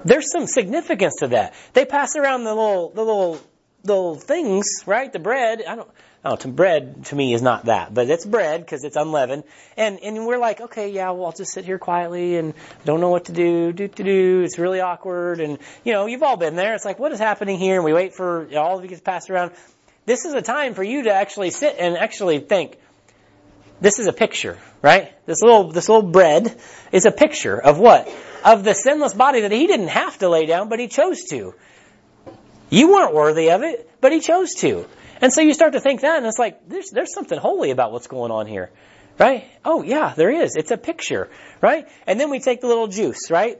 [0.03, 1.53] There's some significance to that.
[1.73, 3.35] They pass around the little, the little,
[3.83, 5.11] the little things, right?
[5.11, 5.63] The bread.
[5.67, 5.89] I don't,
[6.23, 9.43] Oh, to bread to me is not that, but it's bread because it's unleavened.
[9.75, 12.53] And and we're like, okay, yeah, well, I'll just sit here quietly and
[12.85, 13.73] don't know what to do.
[13.73, 14.41] Do to do.
[14.41, 16.75] It's really awkward, and you know, you've all been there.
[16.75, 17.77] It's like, what is happening here?
[17.77, 19.51] And we wait for you know, all of you get passed around.
[20.05, 22.77] This is a time for you to actually sit and actually think.
[23.79, 25.11] This is a picture, right?
[25.25, 26.55] This little this little bread
[26.91, 28.07] is a picture of what?
[28.43, 31.53] Of the sinless body that he didn't have to lay down, but he chose to.
[32.69, 34.85] You weren't worthy of it, but he chose to.
[35.21, 37.91] And so you start to think that, and it's like, there's, there's something holy about
[37.91, 38.71] what's going on here.
[39.19, 39.45] Right?
[39.63, 40.55] Oh yeah, there is.
[40.55, 41.29] It's a picture,
[41.61, 41.87] right?
[42.07, 43.59] And then we take the little juice, right?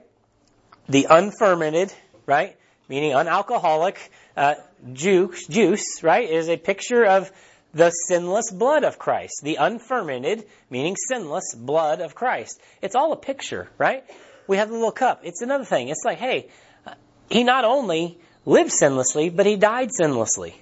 [0.89, 1.93] The unfermented,
[2.25, 2.57] right?
[2.89, 3.97] Meaning unalcoholic,
[4.35, 4.55] uh,
[4.93, 6.27] juice, juice, right?
[6.27, 7.31] Is a picture of
[7.73, 9.41] the sinless blood of Christ.
[9.43, 12.59] The unfermented, meaning sinless blood of Christ.
[12.81, 14.03] It's all a picture, right?
[14.47, 15.21] We have the little cup.
[15.23, 15.89] It's another thing.
[15.89, 16.49] It's like, hey,
[17.30, 20.54] he not only lived sinlessly, but he died sinlessly,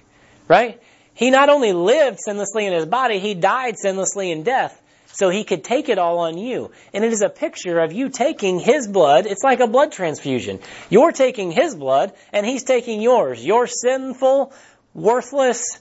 [0.48, 0.80] right?
[1.14, 4.80] He not only lived sinlessly in his body, he died sinlessly in death.
[5.12, 6.70] So he could take it all on you.
[6.94, 9.26] And it is a picture of you taking his blood.
[9.26, 10.60] It's like a blood transfusion.
[10.88, 13.44] You're taking his blood and he's taking yours.
[13.44, 14.52] You're sinful,
[14.94, 15.80] worthless,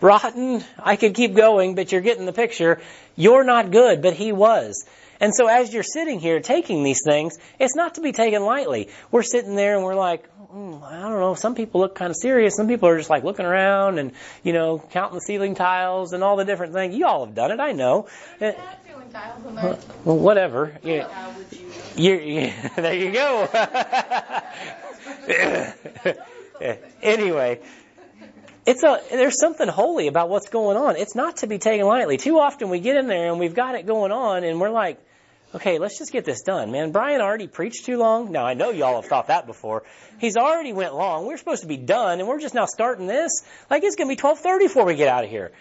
[0.00, 0.62] rotten.
[0.78, 2.80] I could keep going, but you're getting the picture.
[3.16, 4.86] You're not good, but he was.
[5.20, 8.88] And so as you're sitting here taking these things, it's not to be taken lightly.
[9.10, 12.16] We're sitting there and we're like, mm, I don't know, some people look kind of
[12.16, 12.56] serious.
[12.56, 16.22] Some people are just like looking around and, you know, counting the ceiling tiles and
[16.22, 16.94] all the different things.
[16.94, 18.08] You all have done it, I know.
[18.40, 20.78] Uh, well, whatever.
[20.82, 21.04] You,
[21.96, 23.48] you, you, there you go.
[27.02, 27.60] anyway,
[28.66, 30.96] it's a there's something holy about what's going on.
[30.96, 32.16] It's not to be taken lightly.
[32.18, 34.98] Too often we get in there and we've got it going on and we're like,
[35.54, 36.92] okay, let's just get this done, man.
[36.92, 38.32] Brian already preached too long.
[38.32, 39.84] Now I know y'all have thought that before.
[40.18, 41.26] He's already went long.
[41.26, 43.42] We're supposed to be done, and we're just now starting this.
[43.70, 45.52] Like it's gonna be twelve thirty before we get out of here.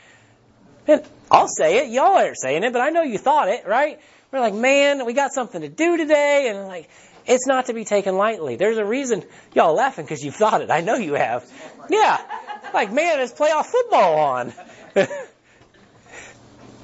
[0.88, 1.92] And I'll say it.
[1.92, 4.00] Y'all aren't saying it, but I know you thought it, right?
[4.32, 6.90] We're like, man, we got something to do today, and like,
[7.26, 8.56] it's not to be taken lightly.
[8.56, 9.24] There's a reason
[9.54, 10.72] y'all laughing because you've thought it.
[10.72, 11.50] I know you have.
[11.90, 12.20] Yeah.
[12.74, 14.54] Like, man, it's playoff football on.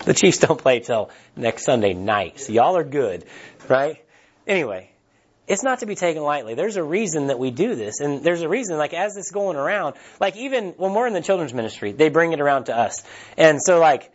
[0.06, 2.40] the Chiefs don't play till next Sunday night.
[2.40, 3.26] So y'all are good,
[3.70, 4.04] right?
[4.46, 4.92] Anyway,
[5.48, 6.56] it's not to be taken lightly.
[6.56, 8.00] There's a reason that we do this.
[8.00, 11.22] And there's a reason, like, as it's going around, like, even when we're in the
[11.22, 13.04] children's ministry, they bring it around to us.
[13.38, 14.12] And so, like,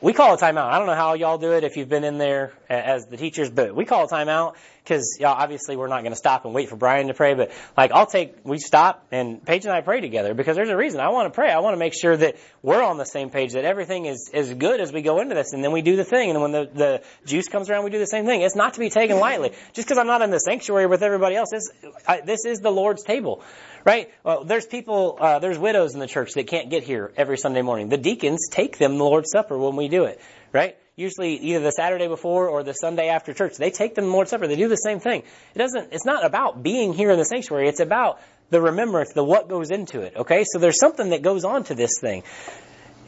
[0.00, 0.70] we call a timeout.
[0.70, 3.50] I don't know how y'all do it if you've been in there as the teachers,
[3.50, 6.68] but we call a timeout because y'all obviously we're not going to stop and wait
[6.68, 10.00] for Brian to pray, but like I'll take, we stop and Paige and I pray
[10.00, 11.00] together because there's a reason.
[11.00, 11.50] I want to pray.
[11.50, 14.52] I want to make sure that we're on the same page, that everything is as
[14.52, 16.30] good as we go into this, and then we do the thing.
[16.30, 18.42] And when the, the juice comes around, we do the same thing.
[18.42, 19.52] It's not to be taken lightly.
[19.72, 21.70] Just because I'm not in the sanctuary with everybody else, this,
[22.06, 23.42] I, this is the Lord's table
[23.84, 24.10] right?
[24.24, 27.62] Well, there's people, uh, there's widows in the church that can't get here every Sunday
[27.62, 27.90] morning.
[27.90, 30.20] The deacons take them the Lord's Supper when we do it,
[30.54, 30.76] right?
[30.96, 33.56] Usually either the Saturday before or the Sunday after church.
[33.56, 34.46] They take them the Lord's Supper.
[34.46, 35.22] They do the same thing.
[35.54, 37.68] It doesn't, it's not about being here in the sanctuary.
[37.68, 40.44] It's about the remembrance, the what goes into it, okay?
[40.44, 42.22] So there's something that goes on to this thing.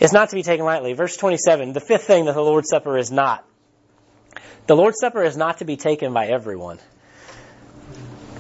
[0.01, 0.93] It's not to be taken lightly.
[0.93, 3.47] Verse 27, the fifth thing that the Lord's Supper is not.
[4.67, 6.81] The Lord's Supper is not to be taken by everyone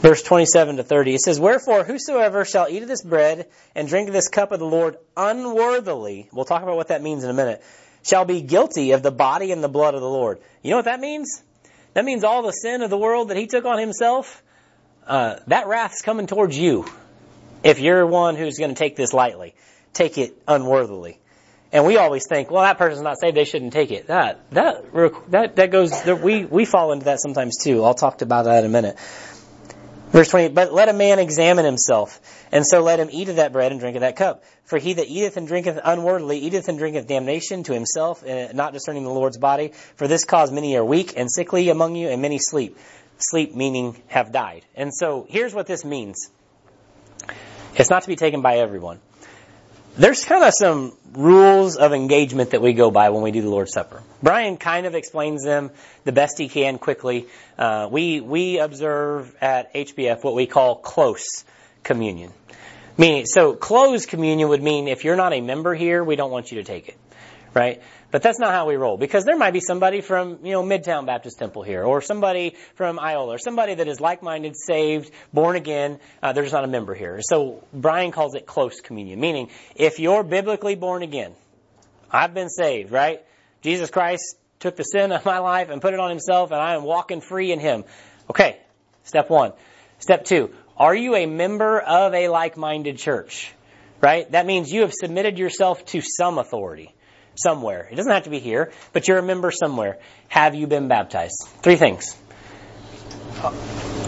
[0.06, 1.14] verse 27 to 30.
[1.14, 4.60] It says, Wherefore, whosoever shall eat of this bread and drink of this cup of
[4.60, 7.62] the Lord unworthily, we'll talk about what that means in a minute,
[8.06, 10.38] shall be guilty of the body and the blood of the Lord.
[10.62, 11.42] You know what that means?
[11.94, 14.42] That means all the sin of the world that he took on himself,
[15.06, 16.86] uh, that wrath's coming towards you.
[17.64, 19.54] If you're one who's going to take this lightly,
[19.92, 21.18] take it unworthily.
[21.72, 24.06] And we always think, well, that person's not saved; they shouldn't take it.
[24.06, 24.84] That that
[25.30, 25.92] that that goes.
[26.06, 27.82] We we fall into that sometimes too.
[27.82, 28.96] I'll talk about that in a minute.
[30.16, 33.52] Verse 20, but let a man examine himself, and so let him eat of that
[33.52, 34.44] bread and drink of that cup.
[34.64, 38.72] For he that eateth and drinketh unworthily eateth and drinketh damnation to himself, uh, not
[38.72, 39.72] discerning the Lord's body.
[39.96, 42.78] For this cause many are weak and sickly among you, and many sleep.
[43.18, 44.64] Sleep meaning have died.
[44.74, 46.30] And so here's what this means.
[47.74, 49.00] It's not to be taken by everyone
[49.96, 53.48] there's kind of some rules of engagement that we go by when we do the
[53.48, 54.02] Lord's Supper.
[54.22, 55.70] Brian kind of explains them
[56.04, 57.26] the best he can quickly.
[57.58, 61.44] Uh, we we observe at HBF what we call close
[61.82, 62.32] communion.
[62.98, 66.50] Meaning, so closed communion would mean if you're not a member here, we don't want
[66.50, 66.96] you to take it,
[67.52, 67.82] right?
[68.10, 71.06] But that's not how we roll because there might be somebody from, you know, Midtown
[71.06, 75.98] Baptist Temple here or somebody from Iola or somebody that is like-minded, saved, born again.
[76.22, 77.20] Uh, they're just not a member here.
[77.20, 81.32] So Brian calls it close communion, meaning if you're biblically born again,
[82.10, 83.22] I've been saved, right?
[83.62, 86.74] Jesus Christ took the sin of my life and put it on himself and I
[86.74, 87.84] am walking free in him.
[88.30, 88.58] Okay.
[89.02, 89.52] Step one.
[89.98, 90.54] Step two.
[90.76, 93.52] Are you a member of a like-minded church?
[94.00, 94.30] Right?
[94.30, 96.94] That means you have submitted yourself to some authority
[97.36, 97.88] somewhere.
[97.90, 99.98] It doesn't have to be here, but you're a member somewhere.
[100.28, 101.46] Have you been baptized?
[101.62, 102.16] Three things.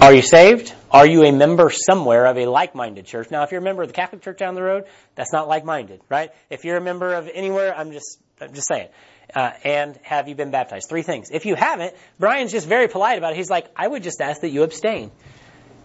[0.01, 0.75] Are you saved?
[0.91, 3.31] Are you a member somewhere of a like-minded church?
[3.31, 4.85] Now, if you're a member of the Catholic Church down the road,
[5.17, 6.31] that's not like-minded, right?
[6.49, 8.89] If you're a member of anywhere, I'm just, I'm just saying.
[9.35, 10.89] Uh, and have you been baptized?
[10.89, 11.31] Three things.
[11.31, 13.37] If you haven't, Brian's just very polite about it.
[13.37, 15.11] He's like, I would just ask that you abstain.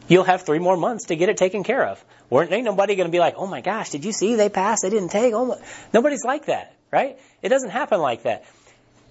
[0.07, 2.03] You'll have three more months to get it taken care of.
[2.31, 4.83] ain't nobody going to be like, oh my gosh, did you see they passed?
[4.83, 5.33] They didn't take.
[5.33, 5.59] Oh.
[5.93, 7.17] Nobody's like that right?
[7.41, 8.45] It doesn't happen like that.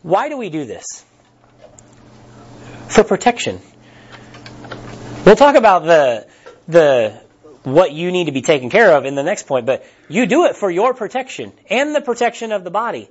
[0.03, 1.05] Why do we do this?
[2.89, 3.61] For protection.
[5.27, 6.29] We'll talk about the
[6.69, 7.21] the
[7.65, 10.47] what you need to be taken care of in the next point, but you do
[10.47, 13.09] it for your protection and the protection of the body.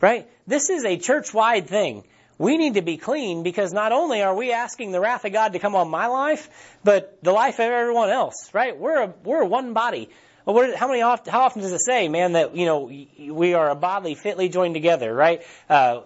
[0.00, 0.28] Right?
[0.46, 2.04] This is a church-wide thing.
[2.38, 5.54] We need to be clean because not only are we asking the wrath of God
[5.54, 6.48] to come on my life,
[6.84, 8.76] but the life of everyone else, right?
[8.78, 10.08] We're a, we're one body.
[10.44, 13.70] Well, what, how many how often does it say, man, that you know we are
[13.70, 15.42] a body fitly joined together, right?
[15.68, 16.02] Uh,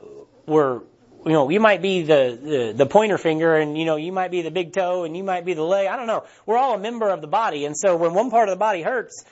[0.47, 0.81] we're
[1.27, 4.31] you know you might be the, the the pointer finger, and you know you might
[4.31, 5.89] be the big toe, and you might be the leg.
[5.89, 6.25] I don't know.
[6.47, 8.83] We're all a member of the body, and so when one part of the body
[8.83, 9.25] hurts,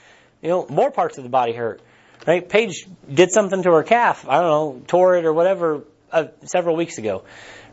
[0.42, 1.80] you know more parts of the body hurt,
[2.26, 2.46] right?
[2.46, 4.26] Paige did something to her calf.
[4.28, 5.84] I don't know, tore it or whatever
[6.16, 7.24] uh, several weeks ago,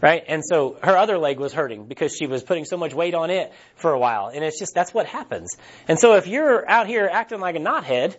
[0.01, 0.23] right?
[0.27, 3.29] And so her other leg was hurting because she was putting so much weight on
[3.29, 4.27] it for a while.
[4.27, 5.55] And it's just, that's what happens.
[5.87, 8.17] And so if you're out here acting like a knothead,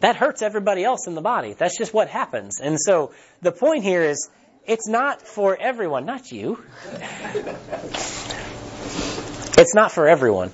[0.00, 1.54] that hurts everybody else in the body.
[1.54, 2.60] That's just what happens.
[2.60, 3.12] And so
[3.42, 4.28] the point here is,
[4.66, 6.62] it's not for everyone, not you.
[9.56, 10.50] it's not for everyone.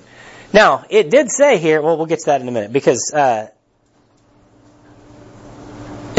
[0.53, 3.47] Now, it did say here, well, we'll get to that in a minute, because, uh,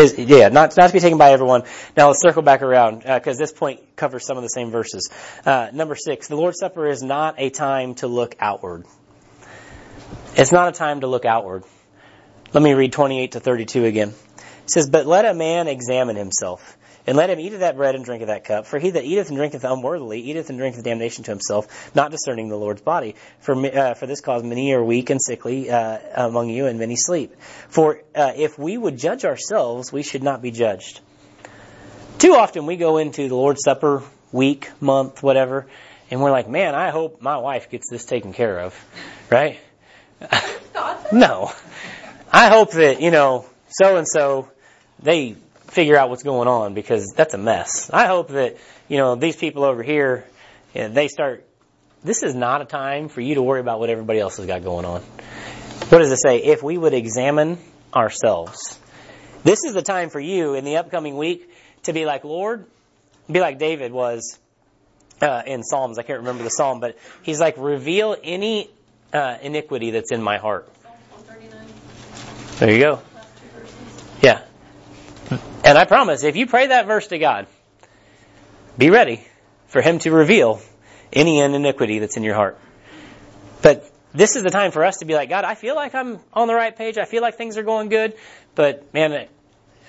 [0.02, 1.62] is, yeah, not, not to be taken by everyone.
[1.96, 5.10] Now let's circle back around, because uh, this point covers some of the same verses.
[5.44, 8.84] Uh, number six, the Lord's Supper is not a time to look outward.
[10.36, 11.64] It's not a time to look outward.
[12.52, 14.08] Let me read 28 to 32 again.
[14.08, 17.94] It says, But let a man examine himself and let him eat of that bread
[17.94, 18.66] and drink of that cup.
[18.66, 22.48] For he that eateth and drinketh unworthily eateth and drinketh damnation to himself, not discerning
[22.48, 23.16] the Lord's body.
[23.40, 26.96] For, uh, for this cause many are weak and sickly uh, among you, and many
[26.96, 27.34] sleep.
[27.68, 31.00] For uh, if we would judge ourselves, we should not be judged.
[32.18, 35.66] Too often we go into the Lord's Supper week, month, whatever,
[36.10, 38.78] and we're like, man, I hope my wife gets this taken care of,
[39.30, 39.58] right?
[41.12, 41.52] no.
[42.30, 44.50] I hope that, you know, so and so,
[45.02, 45.36] they
[45.72, 47.88] figure out what's going on because that's a mess.
[47.90, 48.58] I hope that,
[48.88, 50.26] you know, these people over here,
[50.74, 51.48] you know, they start,
[52.04, 54.62] this is not a time for you to worry about what everybody else has got
[54.62, 55.00] going on.
[55.88, 56.42] What does it say?
[56.42, 57.58] If we would examine
[57.94, 58.78] ourselves.
[59.44, 61.50] This is the time for you in the upcoming week
[61.84, 62.66] to be like, Lord,
[63.30, 64.38] be like David was
[65.22, 65.98] uh, in Psalms.
[65.98, 68.70] I can't remember the psalm, but he's like, reveal any
[69.12, 70.68] uh, iniquity that's in my heart.
[72.58, 73.02] There you go.
[74.20, 74.42] Yeah.
[75.64, 77.46] And I promise, if you pray that verse to God,
[78.76, 79.24] be ready
[79.68, 80.60] for Him to reveal
[81.12, 82.58] any iniquity that's in your heart.
[83.62, 86.18] But this is the time for us to be like, God, I feel like I'm
[86.32, 86.98] on the right page.
[86.98, 88.14] I feel like things are going good.
[88.54, 89.28] But man,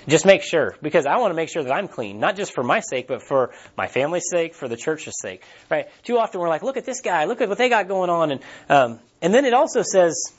[0.07, 2.63] just make sure because I want to make sure that I'm clean, not just for
[2.63, 5.87] my sake, but for my family's sake, for the church's sake, right?
[6.03, 8.31] Too often we're like, look at this guy, look at what they got going on,
[8.31, 10.33] and um, and then it also says,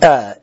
[0.00, 0.34] uh,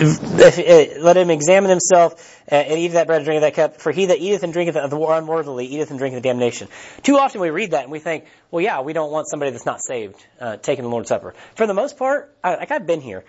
[0.00, 3.80] let him examine himself uh, and eat that bread and drink of that cup.
[3.80, 6.68] For he that eateth and drinketh unworthily eateth and drinketh damnation.
[7.02, 9.66] Too often we read that and we think, well, yeah, we don't want somebody that's
[9.66, 11.34] not saved uh, taking the Lord's Supper.
[11.54, 13.24] For the most part, I, like I've been here,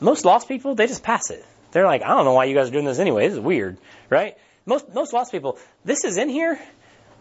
[0.00, 1.44] most lost people they just pass it.
[1.72, 3.26] They're like, I don't know why you guys are doing this anyway.
[3.26, 3.78] This is weird,
[4.08, 4.36] right?
[4.66, 6.58] Most most lost people, this is in here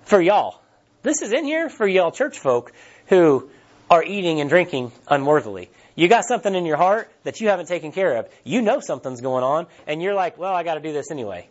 [0.06, 0.62] for y'all.
[1.04, 2.74] This is in here for y'all church folk
[3.08, 3.50] who
[3.90, 5.70] are eating and drinking unworthily.
[5.98, 8.30] You got something in your heart that you haven't taken care of.
[8.44, 11.50] You know something's going on, and you're like, well, I got to do this anyway.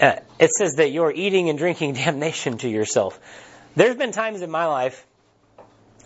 [0.00, 3.18] Uh, it says that you're eating and drinking damnation to yourself.
[3.74, 5.06] There's been times in my life,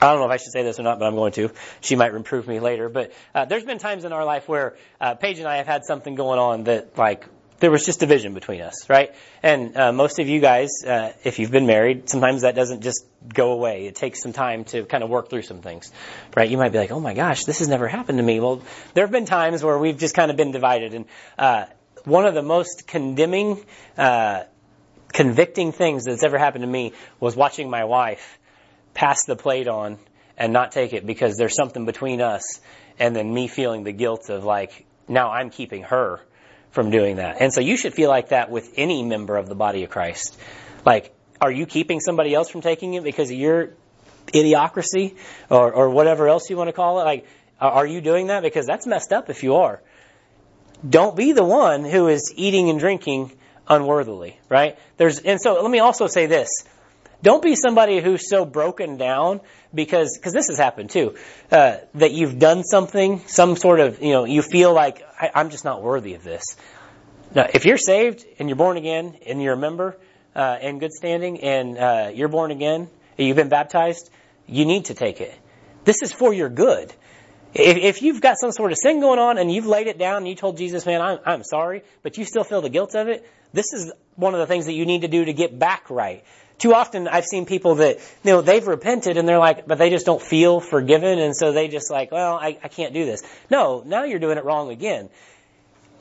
[0.01, 1.51] I don't know if I should say this or not, but I'm going to.
[1.81, 2.89] She might reprove me later.
[2.89, 5.85] But uh, there's been times in our life where uh, Paige and I have had
[5.85, 7.27] something going on that, like,
[7.59, 9.14] there was just division between us, right?
[9.42, 13.07] And uh, most of you guys, uh, if you've been married, sometimes that doesn't just
[13.33, 13.87] go away.
[13.87, 15.90] It takes some time to kind of work through some things,
[16.37, 16.49] right?
[16.49, 18.62] You might be like, "Oh my gosh, this has never happened to me." Well,
[18.95, 21.07] there have been times where we've just kind of been divided, and
[21.38, 21.66] uh,
[22.05, 23.64] one of the most condemning,
[23.97, 24.45] uh,
[25.12, 28.38] convicting things that's ever happened to me was watching my wife
[28.95, 29.99] pass the plate on
[30.38, 32.61] and not take it because there's something between us,
[32.99, 36.21] and then me feeling the guilt of like, now I'm keeping her
[36.77, 37.39] from doing that.
[37.41, 40.39] And so you should feel like that with any member of the body of Christ.
[40.85, 43.71] Like, are you keeping somebody else from taking it because of your
[44.27, 45.17] idiocracy
[45.49, 47.05] or, or whatever else you want to call it?
[47.05, 47.27] Like,
[47.59, 48.43] are you doing that?
[48.43, 49.81] Because that's messed up if you are.
[50.89, 53.33] Don't be the one who is eating and drinking
[53.66, 54.79] unworthily, right?
[54.99, 56.51] There's, and so let me also say this.
[57.23, 59.41] Don't be somebody who's so broken down
[59.75, 61.17] because, because this has happened too,
[61.51, 65.51] uh, that you've done something, some sort of, you know, you feel like, I, am
[65.51, 66.43] just not worthy of this.
[67.35, 69.97] Now, if you're saved and you're born again and you're a member,
[70.35, 72.89] uh, in good standing and, uh, you're born again
[73.19, 74.11] and you've been baptized,
[74.47, 75.35] you need to take it.
[75.85, 76.93] This is for your good.
[77.55, 80.19] If, if you've got some sort of sin going on and you've laid it down
[80.19, 83.09] and you told Jesus, man, I'm, I'm sorry, but you still feel the guilt of
[83.09, 85.89] it, this is one of the things that you need to do to get back
[85.89, 86.25] right.
[86.59, 89.91] Too often I've seen people that, you know, they've repented and they're like, but they
[89.91, 93.23] just don't feel forgiven and so they just like, well, I, I can't do this.
[93.51, 95.11] No, now you're doing it wrong again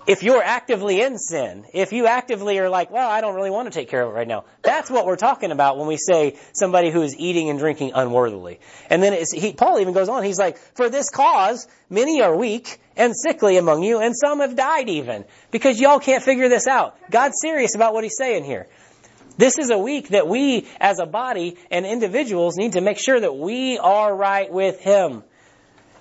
[0.08, 3.72] if you're actively in sin, if you actively are like, well, I don't really want
[3.72, 6.38] to take care of it right now, that's what we're talking about when we say
[6.54, 8.60] somebody who is eating and drinking unworthily.
[8.90, 12.80] And then he, Paul even goes on, he's like, for this cause, many are weak
[12.96, 16.98] and sickly among you, and some have died even, because y'all can't figure this out.
[17.10, 18.68] God's serious about what he's saying here.
[19.38, 23.20] This is a week that we, as a body and individuals, need to make sure
[23.20, 25.24] that we are right with Him.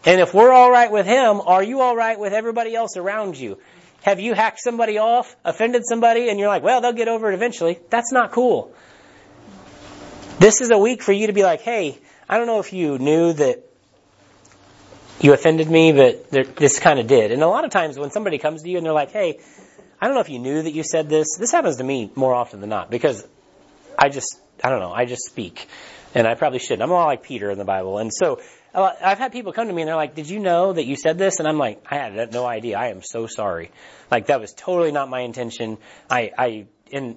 [0.05, 3.37] And if we're all right with Him, are you all right with everybody else around
[3.37, 3.59] you?
[4.03, 7.35] Have you hacked somebody off, offended somebody, and you're like, well, they'll get over it
[7.35, 7.78] eventually?
[7.91, 8.74] That's not cool.
[10.39, 12.99] This is a week for you to be like, hey, I don't know if you
[12.99, 13.64] knew that
[15.20, 17.32] you offended me, but this kind of did.
[17.32, 19.41] And a lot of times when somebody comes to you and they're like, hey,
[20.01, 21.36] I don't know if you knew that you said this.
[21.38, 23.26] This happens to me more often than not because
[23.99, 25.68] I just, I don't know, I just speak.
[26.14, 26.82] And I probably shouldn't.
[26.82, 27.99] I'm a lot like Peter in the Bible.
[27.99, 28.40] And so
[28.74, 31.18] I've had people come to me and they're like, did you know that you said
[31.18, 31.38] this?
[31.38, 32.78] And I'm like, I had no idea.
[32.78, 33.70] I am so sorry.
[34.11, 35.78] Like that was totally not my intention.
[36.11, 37.16] I, I, and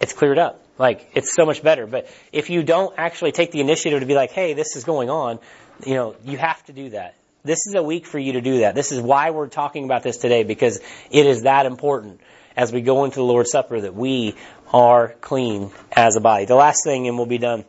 [0.00, 0.62] it's cleared up.
[0.78, 1.86] Like it's so much better.
[1.86, 5.10] But if you don't actually take the initiative to be like, hey, this is going
[5.10, 5.38] on,
[5.84, 7.14] you know, you have to do that.
[7.48, 8.74] This is a week for you to do that.
[8.74, 10.80] This is why we're talking about this today because
[11.10, 12.20] it is that important
[12.54, 14.34] as we go into the Lord's Supper that we
[14.70, 16.44] are clean as a body.
[16.44, 17.64] The last thing and we'll be done.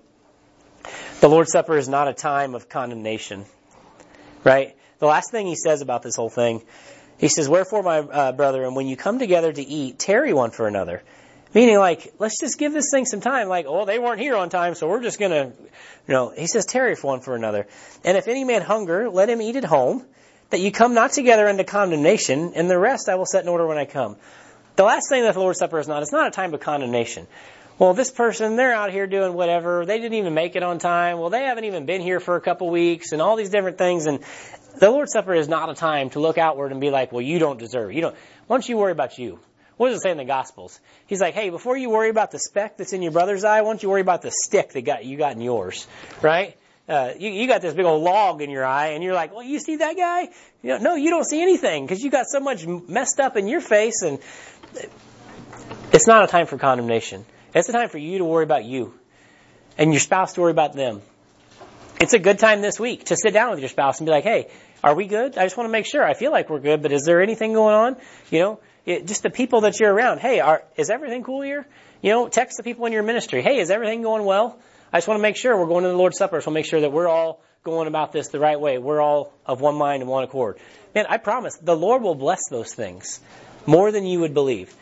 [1.22, 3.46] The Lord's Supper is not a time of condemnation,
[4.44, 4.76] right?
[5.00, 6.62] The last thing he says about this whole thing,
[7.18, 10.68] he says, Wherefore, my uh, brethren, when you come together to eat, tarry one for
[10.68, 11.04] another.
[11.54, 13.48] Meaning, like, let's just give this thing some time.
[13.48, 15.52] Like, oh, they weren't here on time, so we're just gonna,
[16.08, 17.68] you know, he says, tarry for one for another.
[18.04, 20.06] And if any man hunger, let him eat at home,
[20.52, 23.66] that you come not together into condemnation, and the rest I will set in order
[23.66, 24.18] when I come.
[24.76, 27.28] The last thing that the Lord's Supper is not, it's not a time of condemnation
[27.80, 29.86] well, this person, they're out here doing whatever.
[29.86, 31.18] They didn't even make it on time.
[31.18, 34.06] Well, they haven't even been here for a couple weeks and all these different things.
[34.06, 34.20] And
[34.78, 37.40] the Lord's Supper is not a time to look outward and be like, well, you
[37.40, 37.96] don't deserve it.
[37.96, 38.16] You don't,
[38.48, 39.40] why don't you worry about you?
[39.80, 40.78] What does it say in the Gospels?
[41.08, 43.70] He's like, hey, before you worry about the speck that's in your brother's eye, why
[43.70, 45.88] don't you worry about the stick that got, you got in yours?
[46.22, 46.58] Right?
[46.90, 49.42] Uh, you, you got this big old log in your eye and you're like, well,
[49.42, 50.24] you see that guy?
[50.64, 53.48] You know, no, you don't see anything because you got so much messed up in
[53.48, 54.20] your face and
[55.94, 57.24] it's not a time for condemnation.
[57.56, 58.94] It's a time for you to worry about you
[59.78, 61.02] and your spouse to worry about them.
[62.02, 64.26] It's a good time this week to sit down with your spouse and be like,
[64.26, 64.50] hey,
[64.84, 65.38] are we good?
[65.38, 66.04] I just want to make sure.
[66.04, 67.98] I feel like we're good, but is there anything going on?
[68.30, 68.60] You know,
[68.90, 70.20] just the people that you're around.
[70.20, 71.66] Hey, are, is everything cool here?
[72.02, 73.42] You know, text the people in your ministry.
[73.42, 74.60] Hey, is everything going well?
[74.92, 76.42] I just want to make sure we're going to the Lord's Supper.
[76.42, 78.78] So make sure that we're all going about this the right way.
[78.78, 80.58] We're all of one mind and one accord.
[80.96, 83.20] Man, I promise the Lord will bless those things
[83.66, 84.74] more than you would believe.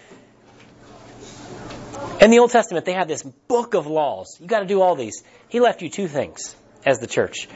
[2.21, 4.37] In the Old Testament, they had this book of laws.
[4.39, 5.23] You got to do all these.
[5.49, 6.55] He left you two things
[6.85, 7.47] as the church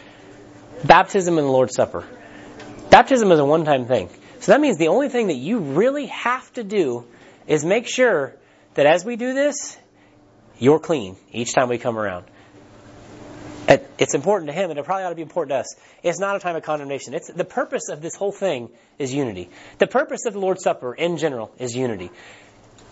[0.83, 2.05] baptism and the Lord's Supper.
[2.89, 4.09] Baptism is a one time thing.
[4.41, 7.05] So that means the only thing that you really have to do
[7.47, 8.35] is make sure
[8.73, 9.77] that as we do this,
[10.57, 12.25] you're clean each time we come around.
[13.97, 15.75] It's important to him, and it probably ought to be important to us.
[16.01, 17.13] It's not a time of condemnation.
[17.13, 19.51] It's the purpose of this whole thing is unity.
[19.77, 22.09] The purpose of the Lord's Supper in general is unity.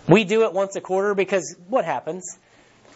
[0.08, 2.38] We do it once a quarter because what happens?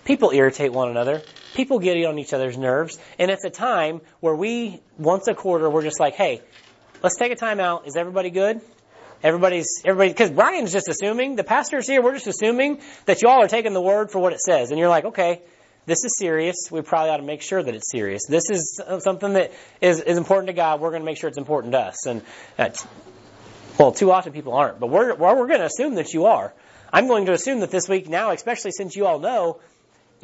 [0.04, 1.22] People irritate one another.
[1.54, 3.00] People get on each other's nerves.
[3.18, 6.40] And it's a time where we, once a quarter, we're just like, hey,
[7.04, 7.86] let's take a time out.
[7.86, 8.62] Is everybody good?
[9.22, 13.42] Everybody's, everybody, because Brian's just assuming, the pastor's here, we're just assuming that you all
[13.42, 14.70] are taking the word for what it says.
[14.70, 15.42] And you're like, okay,
[15.84, 16.70] this is serious.
[16.70, 18.22] We probably ought to make sure that it's serious.
[18.26, 19.52] This is something that
[19.82, 20.80] is, is important to God.
[20.80, 22.06] We're going to make sure it's important to us.
[22.06, 22.22] And
[22.56, 22.86] that's,
[23.78, 26.54] well, too often people aren't, but we're, we're going to assume that you are.
[26.90, 29.60] I'm going to assume that this week now, especially since you all know,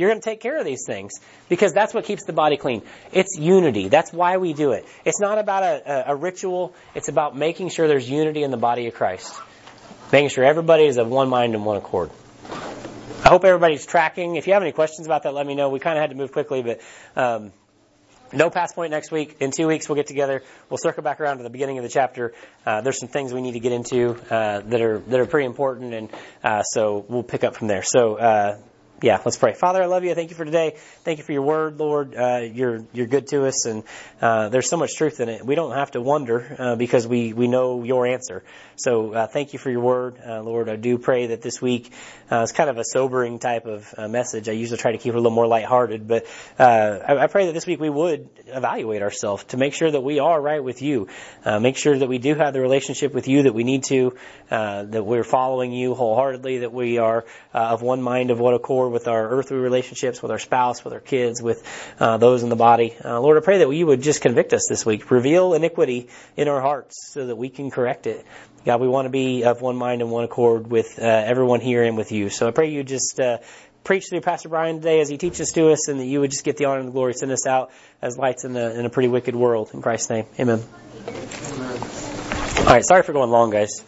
[0.00, 1.12] you're going to take care of these things
[1.48, 2.82] because that's what keeps the body clean.
[3.12, 3.88] It's unity.
[3.88, 4.86] That's why we do it.
[5.04, 6.74] It's not about a, a, a ritual.
[6.94, 9.32] It's about making sure there's unity in the body of Christ.
[10.12, 12.10] Making sure everybody is of one mind and one accord.
[13.22, 14.36] I hope everybody's tracking.
[14.36, 15.68] If you have any questions about that, let me know.
[15.68, 16.80] We kind of had to move quickly, but
[17.14, 17.52] um,
[18.32, 19.36] no pass point next week.
[19.40, 20.42] In two weeks, we'll get together.
[20.68, 22.32] We'll circle back around to the beginning of the chapter.
[22.64, 25.46] Uh, there's some things we need to get into uh, that are that are pretty
[25.46, 26.10] important, and
[26.42, 27.82] uh, so we'll pick up from there.
[27.82, 28.58] So uh,
[29.02, 29.54] yeah, let's pray.
[29.54, 30.14] Father, I love you.
[30.14, 30.74] Thank you for today.
[31.04, 32.14] Thank you for your word, Lord.
[32.14, 33.82] Uh, you're you're good to us, and
[34.20, 35.44] uh, there's so much truth in it.
[35.44, 38.42] We don't have to wonder uh, because we we know your answer.
[38.76, 40.68] So uh, thank you for your word, uh, Lord.
[40.68, 41.92] I do pray that this week
[42.30, 44.48] uh, it's kind of a sobering type of message.
[44.48, 46.26] I usually try to keep it a little more lighthearted, but
[46.58, 50.18] I, I, pray that this week we would evaluate ourselves to make sure that we
[50.18, 51.08] are right with you.
[51.60, 54.16] make sure that we do have the relationship with you that we need to,
[54.48, 59.08] that we're following you wholeheartedly, that we are of one mind, of one accord with
[59.08, 61.62] our earthly relationships, with our spouse, with our kids, with
[61.98, 62.96] uh, those in the body.
[63.04, 65.10] Uh, Lord, I pray that you would just convict us this week.
[65.10, 68.24] Reveal iniquity in our hearts so that we can correct it.
[68.64, 71.82] God, we want to be of one mind and one accord with uh, everyone here
[71.82, 72.28] and with you.
[72.28, 73.38] So I pray you just uh,
[73.84, 76.44] preach through Pastor Brian today as he teaches to us, and that you would just
[76.44, 77.14] get the honor and the glory.
[77.14, 77.70] Send us out
[78.02, 79.70] as lights in, the, in a pretty wicked world.
[79.72, 80.62] In Christ's name, Amen.
[81.06, 81.82] Amen.
[82.58, 83.82] All right, sorry for going long, guys.